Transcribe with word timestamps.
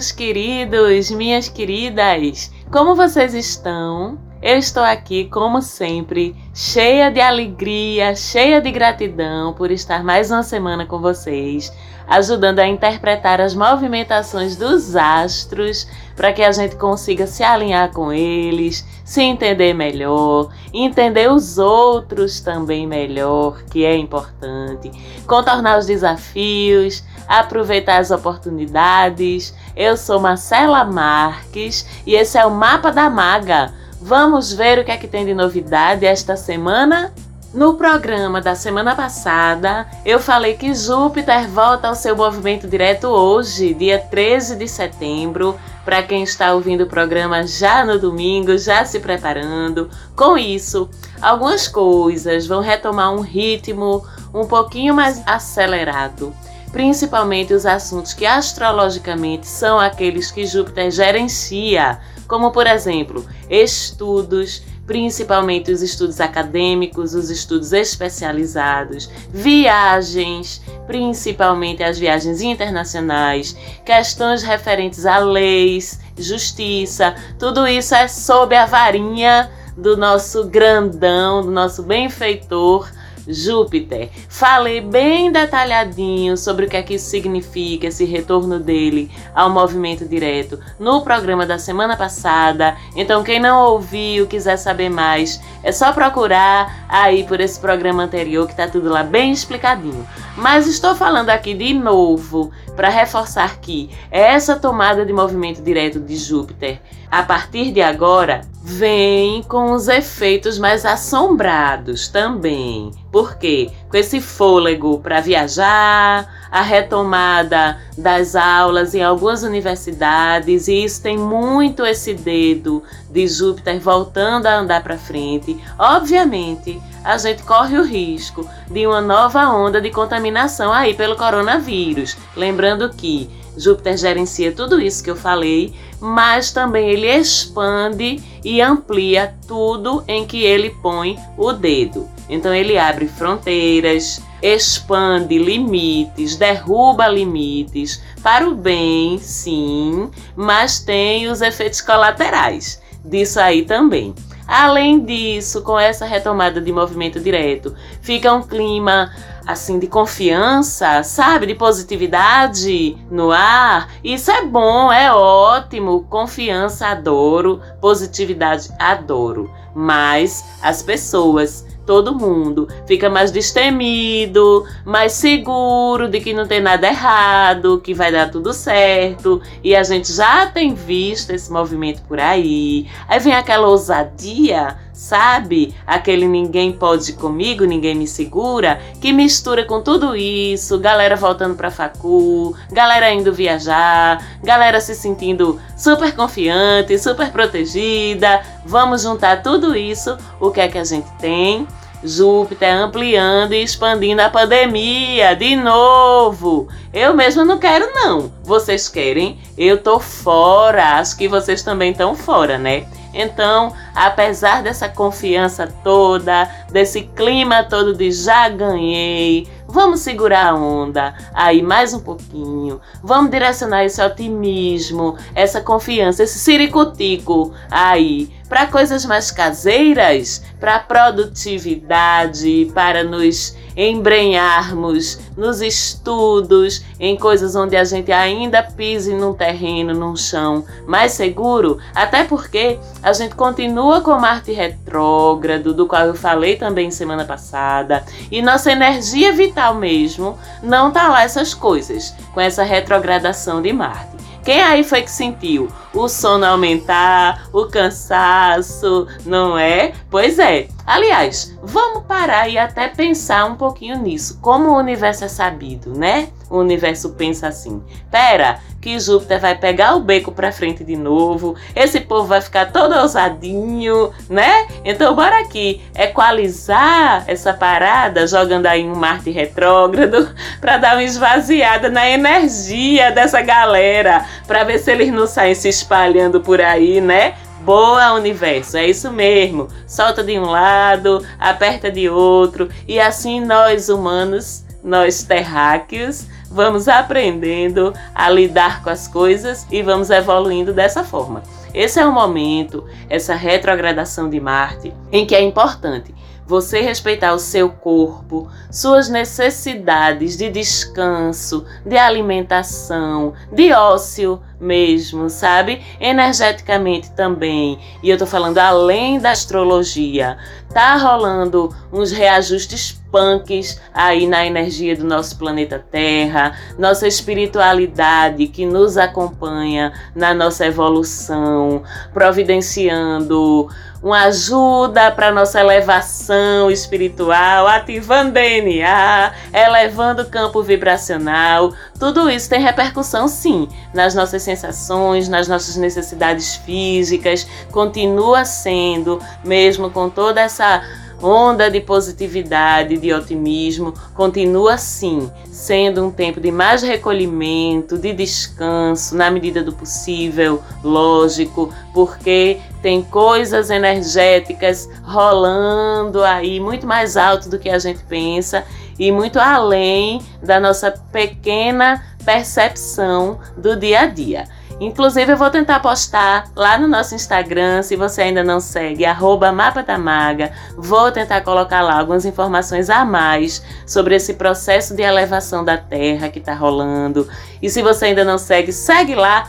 Meus 0.00 0.12
queridos, 0.12 1.10
minhas 1.10 1.50
queridas, 1.50 2.50
como 2.72 2.96
vocês 2.96 3.34
estão? 3.34 4.29
Eu 4.42 4.56
estou 4.56 4.82
aqui, 4.82 5.26
como 5.26 5.60
sempre, 5.60 6.34
cheia 6.54 7.10
de 7.10 7.20
alegria, 7.20 8.16
cheia 8.16 8.58
de 8.58 8.70
gratidão 8.70 9.52
por 9.52 9.70
estar 9.70 10.02
mais 10.02 10.30
uma 10.30 10.42
semana 10.42 10.86
com 10.86 10.98
vocês, 10.98 11.70
ajudando 12.08 12.58
a 12.58 12.66
interpretar 12.66 13.38
as 13.38 13.54
movimentações 13.54 14.56
dos 14.56 14.96
astros 14.96 15.86
para 16.16 16.32
que 16.32 16.42
a 16.42 16.50
gente 16.52 16.76
consiga 16.76 17.26
se 17.26 17.42
alinhar 17.42 17.92
com 17.92 18.10
eles, 18.10 18.82
se 19.04 19.20
entender 19.20 19.74
melhor, 19.74 20.48
entender 20.72 21.30
os 21.30 21.58
outros 21.58 22.40
também 22.40 22.86
melhor, 22.86 23.62
que 23.64 23.84
é 23.84 23.94
importante, 23.94 24.90
contornar 25.26 25.78
os 25.78 25.84
desafios, 25.84 27.04
aproveitar 27.28 27.98
as 27.98 28.10
oportunidades. 28.10 29.54
Eu 29.76 29.98
sou 29.98 30.18
Marcela 30.18 30.82
Marques 30.82 31.86
e 32.06 32.14
esse 32.14 32.38
é 32.38 32.46
o 32.46 32.50
Mapa 32.50 32.90
da 32.90 33.10
Maga. 33.10 33.78
Vamos 34.02 34.50
ver 34.50 34.78
o 34.78 34.84
que 34.84 34.90
é 34.90 34.96
que 34.96 35.06
tem 35.06 35.26
de 35.26 35.34
novidade 35.34 36.06
esta 36.06 36.34
semana? 36.34 37.12
No 37.52 37.74
programa 37.74 38.40
da 38.40 38.54
semana 38.54 38.96
passada, 38.96 39.86
eu 40.06 40.18
falei 40.18 40.54
que 40.54 40.74
Júpiter 40.74 41.46
volta 41.50 41.88
ao 41.88 41.94
seu 41.94 42.16
movimento 42.16 42.66
direto 42.66 43.08
hoje, 43.08 43.74
dia 43.74 43.98
13 43.98 44.56
de 44.56 44.66
setembro. 44.66 45.54
Para 45.84 46.02
quem 46.02 46.22
está 46.22 46.54
ouvindo 46.54 46.84
o 46.84 46.86
programa 46.86 47.46
já 47.46 47.84
no 47.84 47.98
domingo, 47.98 48.56
já 48.56 48.86
se 48.86 49.00
preparando. 49.00 49.90
Com 50.16 50.38
isso, 50.38 50.88
algumas 51.20 51.68
coisas 51.68 52.46
vão 52.46 52.62
retomar 52.62 53.12
um 53.12 53.20
ritmo 53.20 54.02
um 54.32 54.46
pouquinho 54.46 54.94
mais 54.94 55.22
acelerado 55.26 56.32
principalmente 56.72 57.52
os 57.52 57.66
assuntos 57.66 58.14
que 58.14 58.24
astrologicamente 58.24 59.46
são 59.46 59.78
aqueles 59.78 60.30
que 60.30 60.46
Júpiter 60.46 60.90
gerencia, 60.90 61.98
como 62.30 62.52
por 62.52 62.64
exemplo, 62.68 63.26
estudos, 63.50 64.62
principalmente 64.86 65.72
os 65.72 65.82
estudos 65.82 66.20
acadêmicos, 66.20 67.12
os 67.12 67.28
estudos 67.28 67.72
especializados, 67.72 69.10
viagens, 69.32 70.62
principalmente 70.86 71.82
as 71.82 71.98
viagens 71.98 72.40
internacionais, 72.40 73.56
questões 73.84 74.44
referentes 74.44 75.04
a 75.06 75.18
leis, 75.18 75.98
justiça, 76.16 77.16
tudo 77.36 77.66
isso 77.66 77.96
é 77.96 78.06
sob 78.06 78.54
a 78.54 78.64
varinha 78.64 79.50
do 79.76 79.96
nosso 79.96 80.44
grandão, 80.44 81.42
do 81.42 81.50
nosso 81.50 81.82
benfeitor 81.82 82.88
Júpiter. 83.26 84.10
Falei 84.28 84.80
bem 84.80 85.30
detalhadinho 85.30 86.36
sobre 86.36 86.66
o 86.66 86.68
que 86.68 86.76
é 86.76 86.82
que 86.82 86.94
isso 86.94 87.10
significa, 87.10 87.86
esse 87.86 88.04
retorno 88.04 88.58
dele 88.58 89.10
ao 89.34 89.50
movimento 89.50 90.04
direto 90.06 90.58
no 90.78 91.02
programa 91.02 91.46
da 91.46 91.58
semana 91.58 91.96
passada. 91.96 92.76
Então, 92.94 93.22
quem 93.22 93.40
não 93.40 93.72
ouviu, 93.72 94.26
quiser 94.26 94.56
saber 94.56 94.88
mais, 94.88 95.40
é 95.62 95.72
só 95.72 95.92
procurar 95.92 96.86
aí 96.88 97.24
por 97.24 97.40
esse 97.40 97.58
programa 97.58 98.02
anterior 98.02 98.46
que 98.46 98.56
tá 98.56 98.66
tudo 98.66 98.88
lá 98.88 99.02
bem 99.02 99.32
explicadinho. 99.32 100.06
Mas 100.36 100.66
estou 100.66 100.94
falando 100.94 101.30
aqui 101.30 101.54
de 101.54 101.74
novo 101.74 102.50
para 102.80 102.88
reforçar 102.88 103.60
que 103.60 103.90
essa 104.10 104.56
tomada 104.56 105.04
de 105.04 105.12
movimento 105.12 105.60
direto 105.60 106.00
de 106.00 106.16
Júpiter, 106.16 106.80
a 107.10 107.22
partir 107.22 107.72
de 107.72 107.82
agora, 107.82 108.40
vem 108.62 109.42
com 109.42 109.72
os 109.72 109.86
efeitos 109.86 110.58
mais 110.58 110.86
assombrados 110.86 112.08
também. 112.08 112.90
Por 113.12 113.36
quê? 113.36 113.70
Com 113.90 113.96
esse 113.96 114.20
fôlego 114.20 115.00
para 115.00 115.20
viajar, 115.20 116.48
a 116.50 116.62
retomada 116.62 117.78
das 117.98 118.36
aulas 118.36 118.94
em 118.94 119.02
algumas 119.02 119.42
universidades, 119.42 120.68
e 120.68 120.84
isso 120.84 121.02
tem 121.02 121.18
muito 121.18 121.84
esse 121.84 122.14
dedo 122.14 122.82
de 123.10 123.26
Júpiter 123.26 123.80
voltando 123.80 124.46
a 124.46 124.58
andar 124.58 124.82
para 124.82 124.96
frente. 124.96 125.60
Obviamente, 125.76 126.80
a 127.04 127.18
gente 127.18 127.42
corre 127.42 127.78
o 127.78 127.84
risco 127.84 128.48
de 128.70 128.86
uma 128.86 129.00
nova 129.00 129.48
onda 129.48 129.80
de 129.80 129.90
contaminação 129.90 130.72
aí 130.72 130.94
pelo 130.94 131.16
coronavírus. 131.16 132.16
Lembrando 132.36 132.90
que 132.90 133.28
Júpiter 133.56 133.96
gerencia 133.96 134.52
tudo 134.52 134.80
isso 134.80 135.02
que 135.02 135.10
eu 135.10 135.16
falei, 135.16 135.74
mas 136.00 136.52
também 136.52 136.90
ele 136.90 137.06
expande 137.06 138.22
e 138.44 138.60
amplia 138.60 139.34
tudo 139.46 140.02
em 140.08 140.26
que 140.26 140.42
ele 140.42 140.70
põe 140.82 141.18
o 141.36 141.52
dedo. 141.52 142.08
Então 142.28 142.54
ele 142.54 142.78
abre 142.78 143.08
fronteiras, 143.08 144.22
expande 144.42 145.38
limites, 145.38 146.36
derruba 146.36 147.08
limites 147.08 148.02
para 148.22 148.48
o 148.48 148.54
bem, 148.54 149.18
sim, 149.18 150.10
mas 150.36 150.80
tem 150.80 151.28
os 151.28 151.42
efeitos 151.42 151.80
colaterais 151.80 152.80
disso 153.04 153.40
aí 153.40 153.64
também. 153.64 154.14
Além 154.50 155.04
disso, 155.04 155.62
com 155.62 155.78
essa 155.78 156.04
retomada 156.04 156.60
de 156.60 156.72
movimento 156.72 157.20
direto, 157.20 157.72
fica 158.02 158.34
um 158.34 158.42
clima 158.42 159.12
assim 159.46 159.78
de 159.78 159.86
confiança, 159.86 161.04
sabe, 161.04 161.46
de 161.46 161.54
positividade 161.54 162.98
no 163.08 163.30
ar. 163.30 163.88
Isso 164.02 164.28
é 164.28 164.44
bom, 164.44 164.92
é 164.92 165.12
ótimo. 165.12 166.04
Confiança 166.10 166.88
adoro, 166.88 167.62
positividade 167.80 168.68
adoro. 168.76 169.48
Mas 169.72 170.44
as 170.60 170.82
pessoas 170.82 171.64
todo 171.86 172.14
mundo 172.14 172.68
fica 172.86 173.08
mais 173.10 173.30
destemido, 173.30 174.64
mais 174.84 175.12
seguro 175.12 176.08
de 176.08 176.20
que 176.20 176.32
não 176.32 176.46
tem 176.46 176.60
nada 176.60 176.86
errado, 176.86 177.80
que 177.82 177.94
vai 177.94 178.12
dar 178.12 178.30
tudo 178.30 178.52
certo. 178.52 179.40
E 179.62 179.74
a 179.74 179.82
gente 179.82 180.12
já 180.12 180.46
tem 180.46 180.74
visto 180.74 181.30
esse 181.30 181.50
movimento 181.50 182.02
por 182.02 182.20
aí. 182.20 182.86
Aí 183.08 183.18
vem 183.18 183.34
aquela 183.34 183.68
ousadia, 183.68 184.76
sabe? 185.00 185.74
Aquele 185.86 186.28
ninguém 186.28 186.70
pode 186.70 187.14
comigo, 187.14 187.64
ninguém 187.64 187.94
me 187.94 188.06
segura, 188.06 188.78
que 189.00 189.14
mistura 189.14 189.64
com 189.64 189.80
tudo 189.80 190.14
isso, 190.14 190.78
galera 190.78 191.16
voltando 191.16 191.54
pra 191.54 191.70
facu, 191.70 192.54
galera 192.70 193.10
indo 193.10 193.32
viajar, 193.32 194.22
galera 194.42 194.78
se 194.78 194.94
sentindo 194.94 195.58
super 195.74 196.14
confiante, 196.14 196.98
super 196.98 197.32
protegida. 197.32 198.42
Vamos 198.66 199.02
juntar 199.02 199.42
tudo 199.42 199.74
isso, 199.74 200.18
o 200.38 200.50
que 200.50 200.60
é 200.60 200.68
que 200.68 200.76
a 200.76 200.84
gente 200.84 201.10
tem? 201.18 201.66
Júpiter 202.04 202.74
ampliando 202.74 203.54
e 203.54 203.62
expandindo 203.62 204.20
a 204.20 204.28
pandemia 204.28 205.34
de 205.34 205.56
novo. 205.56 206.68
Eu 206.92 207.14
mesmo 207.14 207.44
não 207.44 207.58
quero, 207.58 207.90
não. 207.94 208.32
Vocês 208.42 208.88
querem? 208.88 209.38
Eu 209.56 209.78
tô 209.78 209.98
fora. 209.98 210.98
Acho 210.98 211.16
que 211.16 211.28
vocês 211.28 211.62
também 211.62 211.92
estão 211.92 212.14
fora, 212.14 212.56
né? 212.56 212.86
Então, 213.12 213.72
apesar 213.94 214.62
dessa 214.62 214.88
confiança 214.88 215.66
toda, 215.82 216.48
desse 216.70 217.02
clima 217.02 217.64
todo 217.64 217.94
de 217.94 218.12
já 218.12 218.48
ganhei, 218.48 219.48
vamos 219.66 220.00
segurar 220.00 220.48
a 220.48 220.54
onda. 220.54 221.14
Aí 221.34 221.62
mais 221.62 221.92
um 221.92 222.00
pouquinho, 222.00 222.80
vamos 223.02 223.30
direcionar 223.30 223.84
esse 223.84 224.02
otimismo, 224.02 225.16
essa 225.34 225.60
confiança, 225.60 226.22
esse 226.22 226.38
ciricutico 226.38 227.52
aí 227.70 228.30
para 228.48 228.66
coisas 228.66 229.04
mais 229.04 229.30
caseiras, 229.30 230.42
para 230.58 230.80
produtividade, 230.80 232.70
para 232.74 233.04
nos 233.04 233.56
embrenharmos 233.76 235.18
nos 235.36 235.60
estudos, 235.60 236.84
em 236.98 237.16
coisas 237.16 237.54
onde 237.56 237.76
a 237.76 237.84
gente 237.84 238.12
ainda 238.12 238.62
pise 238.62 239.14
num 239.14 239.32
terreno, 239.32 239.94
num 239.94 240.16
chão 240.16 240.64
mais 240.86 241.12
seguro, 241.12 241.78
até 241.94 242.24
porque 242.24 242.78
a 243.02 243.12
gente 243.12 243.34
continua 243.34 244.00
com 244.00 244.18
Marte 244.18 244.52
retrógrado, 244.52 245.72
do 245.72 245.86
qual 245.86 246.06
eu 246.06 246.14
falei 246.14 246.56
também 246.56 246.90
semana 246.90 247.24
passada, 247.24 248.04
e 248.30 248.42
nossa 248.42 248.72
energia 248.72 249.32
vital 249.32 249.74
mesmo 249.74 250.38
não 250.62 250.90
tá 250.90 251.08
lá 251.08 251.22
essas 251.22 251.54
coisas, 251.54 252.14
com 252.34 252.40
essa 252.40 252.62
retrogradação 252.62 253.62
de 253.62 253.72
Marte. 253.72 254.20
Quem 254.44 254.62
aí 254.62 254.82
foi 254.82 255.02
que 255.02 255.10
sentiu 255.10 255.68
o 255.92 256.08
sono 256.08 256.46
aumentar, 256.46 257.48
o 257.52 257.66
cansaço, 257.66 259.06
não 259.26 259.58
é? 259.58 259.92
Pois 260.10 260.38
é. 260.38 260.68
Aliás, 260.86 261.56
vamos 261.62 262.04
parar 262.04 262.48
e 262.48 262.58
até 262.58 262.88
pensar 262.88 263.44
um 263.44 263.54
pouquinho 263.54 263.98
nisso. 263.98 264.38
Como 264.40 264.70
o 264.70 264.78
universo 264.78 265.24
é 265.24 265.28
sabido, 265.28 265.96
né? 265.96 266.28
O 266.48 266.58
universo 266.58 267.10
pensa 267.10 267.48
assim: 267.48 267.82
pera, 268.10 268.60
que 268.80 268.98
Júpiter 268.98 269.38
vai 269.38 269.54
pegar 269.54 269.94
o 269.94 270.00
beco 270.00 270.32
para 270.32 270.50
frente 270.50 270.82
de 270.82 270.96
novo, 270.96 271.54
esse 271.76 272.00
povo 272.00 272.26
vai 272.26 272.40
ficar 272.40 272.72
todo 272.72 272.96
ousadinho, 272.96 274.10
né? 274.28 274.66
Então 274.84 275.14
bora 275.14 275.40
aqui 275.40 275.82
equalizar 275.94 277.24
essa 277.26 277.52
parada, 277.52 278.26
jogando 278.26 278.66
aí 278.66 278.84
um 278.84 278.94
Marte 278.94 279.30
retrógrado 279.30 280.34
para 280.60 280.78
dar 280.78 280.94
uma 280.94 281.02
esvaziada 281.02 281.90
na 281.90 282.08
energia 282.08 283.10
dessa 283.12 283.42
galera, 283.42 284.24
para 284.46 284.64
ver 284.64 284.78
se 284.78 284.90
eles 284.90 285.12
não 285.12 285.26
saem 285.26 285.54
se 285.54 285.68
espalhando 285.68 286.40
por 286.40 286.60
aí, 286.60 287.00
né? 287.00 287.34
Boa, 287.60 288.14
universo, 288.14 288.78
é 288.78 288.86
isso 288.86 289.12
mesmo. 289.12 289.68
Solta 289.86 290.24
de 290.24 290.38
um 290.38 290.46
lado, 290.46 291.24
aperta 291.38 291.90
de 291.90 292.08
outro, 292.08 292.68
e 292.88 292.98
assim 292.98 293.40
nós 293.40 293.88
humanos 293.88 294.64
nós 294.82 295.22
terráqueos 295.22 296.26
vamos 296.50 296.88
aprendendo 296.88 297.92
a 298.14 298.30
lidar 298.30 298.82
com 298.82 298.90
as 298.90 299.06
coisas 299.06 299.66
e 299.70 299.82
vamos 299.82 300.10
evoluindo 300.10 300.72
dessa 300.72 301.04
forma. 301.04 301.42
Esse 301.72 302.00
é 302.00 302.06
o 302.06 302.12
momento, 302.12 302.84
essa 303.08 303.34
retrogradação 303.34 304.28
de 304.28 304.40
Marte, 304.40 304.92
em 305.12 305.26
que 305.26 305.34
é 305.34 305.42
importante 305.42 306.14
você 306.46 306.80
respeitar 306.80 307.32
o 307.32 307.38
seu 307.38 307.68
corpo, 307.70 308.50
suas 308.72 309.08
necessidades 309.08 310.36
de 310.36 310.50
descanso, 310.50 311.64
de 311.86 311.96
alimentação, 311.96 313.34
de 313.52 313.72
ócio 313.72 314.40
mesmo, 314.60 315.30
sabe? 315.30 315.82
Energeticamente 315.98 317.10
também. 317.12 317.78
E 318.02 318.10
eu 318.10 318.18
tô 318.18 318.26
falando 318.26 318.58
além 318.58 319.18
da 319.18 319.30
astrologia. 319.30 320.36
Tá 320.72 320.96
rolando 320.96 321.74
uns 321.92 322.12
reajustes 322.12 323.00
punks 323.10 323.80
aí 323.92 324.26
na 324.26 324.46
energia 324.46 324.96
do 324.96 325.04
nosso 325.04 325.36
planeta 325.36 325.84
Terra, 325.90 326.56
nossa 326.78 327.08
espiritualidade 327.08 328.46
que 328.46 328.64
nos 328.64 328.96
acompanha 328.96 329.92
na 330.14 330.32
nossa 330.32 330.66
evolução, 330.66 331.82
providenciando 332.12 333.68
uma 334.02 334.24
ajuda 334.24 335.10
para 335.10 335.30
nossa 335.30 335.60
elevação 335.60 336.70
espiritual, 336.70 337.66
ativando 337.66 338.32
DNA, 338.32 339.32
elevando 339.52 340.22
o 340.22 340.26
campo 340.26 340.62
vibracional. 340.62 341.72
Tudo 342.00 342.30
isso 342.30 342.48
tem 342.48 342.62
repercussão 342.62 343.28
sim 343.28 343.68
nas 343.92 344.14
nossas 344.14 344.42
sensações, 344.42 345.28
nas 345.28 345.46
nossas 345.46 345.76
necessidades 345.76 346.56
físicas, 346.56 347.46
continua 347.70 348.46
sendo, 348.46 349.20
mesmo 349.44 349.90
com 349.90 350.08
toda 350.08 350.40
essa 350.40 350.82
onda 351.22 351.70
de 351.70 351.80
positividade, 351.80 352.96
de 352.96 353.12
otimismo, 353.12 353.92
continua 354.14 354.74
assim, 354.74 355.30
sendo 355.50 356.06
um 356.06 356.10
tempo 356.10 356.40
de 356.40 356.50
mais 356.50 356.82
recolhimento, 356.82 357.98
de 357.98 358.14
descanso, 358.14 359.14
na 359.14 359.30
medida 359.30 359.62
do 359.62 359.74
possível, 359.74 360.62
lógico, 360.82 361.70
porque 361.92 362.58
tem 362.80 363.02
coisas 363.02 363.68
energéticas 363.68 364.88
rolando 365.02 366.24
aí 366.24 366.58
muito 366.58 366.86
mais 366.86 367.18
alto 367.18 367.50
do 367.50 367.58
que 367.58 367.68
a 367.68 367.78
gente 367.78 368.02
pensa 368.04 368.64
e 369.00 369.10
muito 369.10 369.40
além 369.40 370.20
da 370.42 370.60
nossa 370.60 370.90
pequena 371.10 372.04
percepção 372.22 373.40
do 373.56 373.74
dia 373.74 374.00
a 374.00 374.06
dia. 374.06 374.44
Inclusive, 374.78 375.32
eu 375.32 375.36
vou 375.36 375.50
tentar 375.50 375.80
postar 375.80 376.50
lá 376.54 376.78
no 376.78 376.86
nosso 376.86 377.14
Instagram, 377.14 377.82
se 377.82 377.96
você 377.96 378.22
ainda 378.22 378.44
não 378.44 378.60
segue, 378.60 379.04
Mapa 379.52 379.82
da 379.82 379.98
Maga. 379.98 380.52
Vou 380.76 381.10
tentar 381.10 381.40
colocar 381.40 381.82
lá 381.82 381.98
algumas 381.98 382.24
informações 382.26 382.88
a 382.90 383.04
mais 383.04 383.62
sobre 383.86 384.14
esse 384.14 384.34
processo 384.34 384.94
de 384.94 385.02
elevação 385.02 385.64
da 385.64 385.76
Terra 385.78 386.28
que 386.28 386.38
está 386.38 386.54
rolando. 386.54 387.28
E 387.60 387.68
se 387.68 387.82
você 387.82 388.06
ainda 388.06 388.24
não 388.24 388.38
segue, 388.38 388.72
segue 388.72 389.14
lá, 389.14 389.48